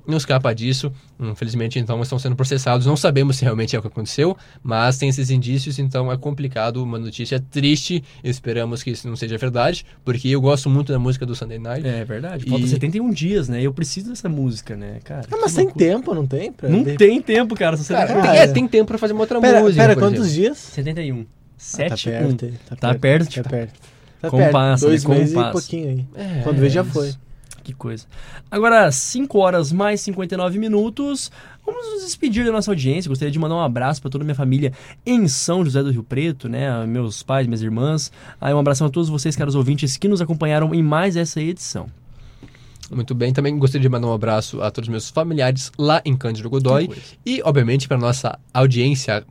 [0.10, 0.92] não escapa disso.
[1.20, 2.86] Infelizmente, então, estão sendo processados.
[2.86, 6.84] Não sabemos se realmente é o que aconteceu, mas tem esses indícios, então é complicado.
[6.84, 8.04] Uma notícia triste.
[8.24, 11.88] Esperamos que isso não seja verdade, porque eu gosto muito da música do Sunday Night.
[11.88, 12.46] É verdade.
[12.50, 13.62] Falta E- 71 dias, né?
[13.62, 15.26] Eu preciso dessa música, né, cara?
[15.32, 15.86] Ah, mas tem loucura.
[15.86, 16.52] tempo, não tem?
[16.52, 17.78] Pra Não tem tempo, cara.
[17.78, 19.82] Cara, não- tem, é, tem tempo pra fazer uma outra Pera, música.
[19.82, 20.36] pera quantos exemplo.
[20.36, 20.58] dias?
[20.58, 21.22] 71.
[21.22, 21.26] Ah,
[21.58, 22.54] 7 tá perto, hein?
[22.80, 23.74] Tá perto, tipo, Tá perto.
[24.22, 24.90] Tá Compassa, perto.
[24.90, 25.16] Dois né?
[25.16, 25.50] meses Compassa.
[25.50, 26.06] e pouquinho aí.
[26.16, 27.20] É, Quando vê, já isso.
[27.70, 28.08] Que coisa.
[28.50, 31.32] Agora, 5 horas mais 59 minutos.
[31.64, 33.08] Vamos nos despedir da nossa audiência.
[33.08, 34.74] Gostaria de mandar um abraço para toda a minha família
[35.06, 36.84] em São José do Rio Preto, né?
[36.88, 38.12] Meus pais, minhas irmãs.
[38.42, 41.86] Aí um abração a todos vocês, caros ouvintes, que nos acompanharam em mais essa edição.
[42.90, 46.18] Muito bem, também gostaria de mandar um abraço a todos os meus familiares lá em
[46.18, 46.50] Cândido
[46.88, 47.14] coisa.
[47.24, 49.24] e, obviamente, para nossa audiência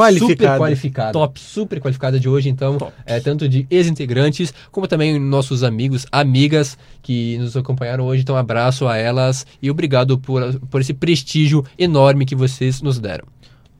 [0.00, 0.32] Qualificada.
[0.32, 1.40] super qualificada, Top.
[1.40, 2.92] super qualificada de hoje, então, Top.
[3.06, 8.86] é, tanto de ex-integrantes como também nossos amigos, amigas que nos acompanharam hoje, então abraço
[8.88, 13.24] a elas e obrigado por, por esse prestígio enorme que vocês nos deram.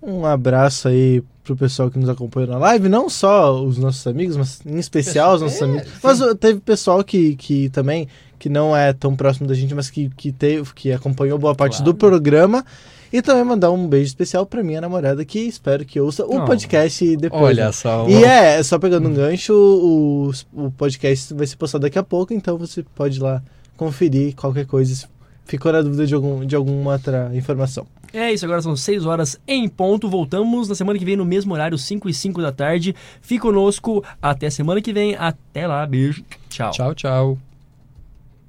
[0.03, 4.37] Um abraço aí pro pessoal que nos acompanhou na live, não só os nossos amigos,
[4.37, 5.85] mas em especial os nossos É, amigos.
[5.87, 5.99] sim.
[6.03, 8.09] Mas uh, teve pessoal que, que também,
[8.39, 11.79] que não é tão próximo da gente, mas que, que, teve, que acompanhou boa parte
[11.79, 11.93] Claro.
[11.93, 12.65] do programa.
[13.13, 16.45] E também mandar um beijo especial pra minha namorada, que espero que ouça o Oh.
[16.45, 17.43] podcast depois.
[17.43, 17.73] Olha né?
[17.73, 18.09] só.
[18.09, 22.33] E é, só pegando um gancho, o, o podcast vai ser postado daqui a pouco,
[22.33, 23.43] então você pode ir lá
[23.77, 24.95] conferir qualquer coisa.
[24.95, 25.07] se
[25.45, 27.85] Ficou na dúvida de, algum, de alguma outra informação.
[28.13, 30.09] É isso, agora são 6 horas em ponto.
[30.09, 32.95] Voltamos na semana que vem no mesmo horário, 5 e 5 da tarde.
[33.21, 35.17] Fique conosco até semana que vem.
[35.17, 36.23] Até lá, beijo.
[36.49, 36.71] Tchau.
[36.71, 37.39] Tchau, tchau.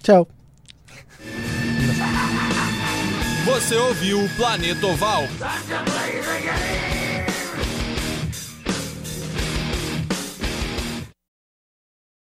[0.03, 0.27] Tchau.
[3.45, 5.27] Você ouviu o Planeta Oval.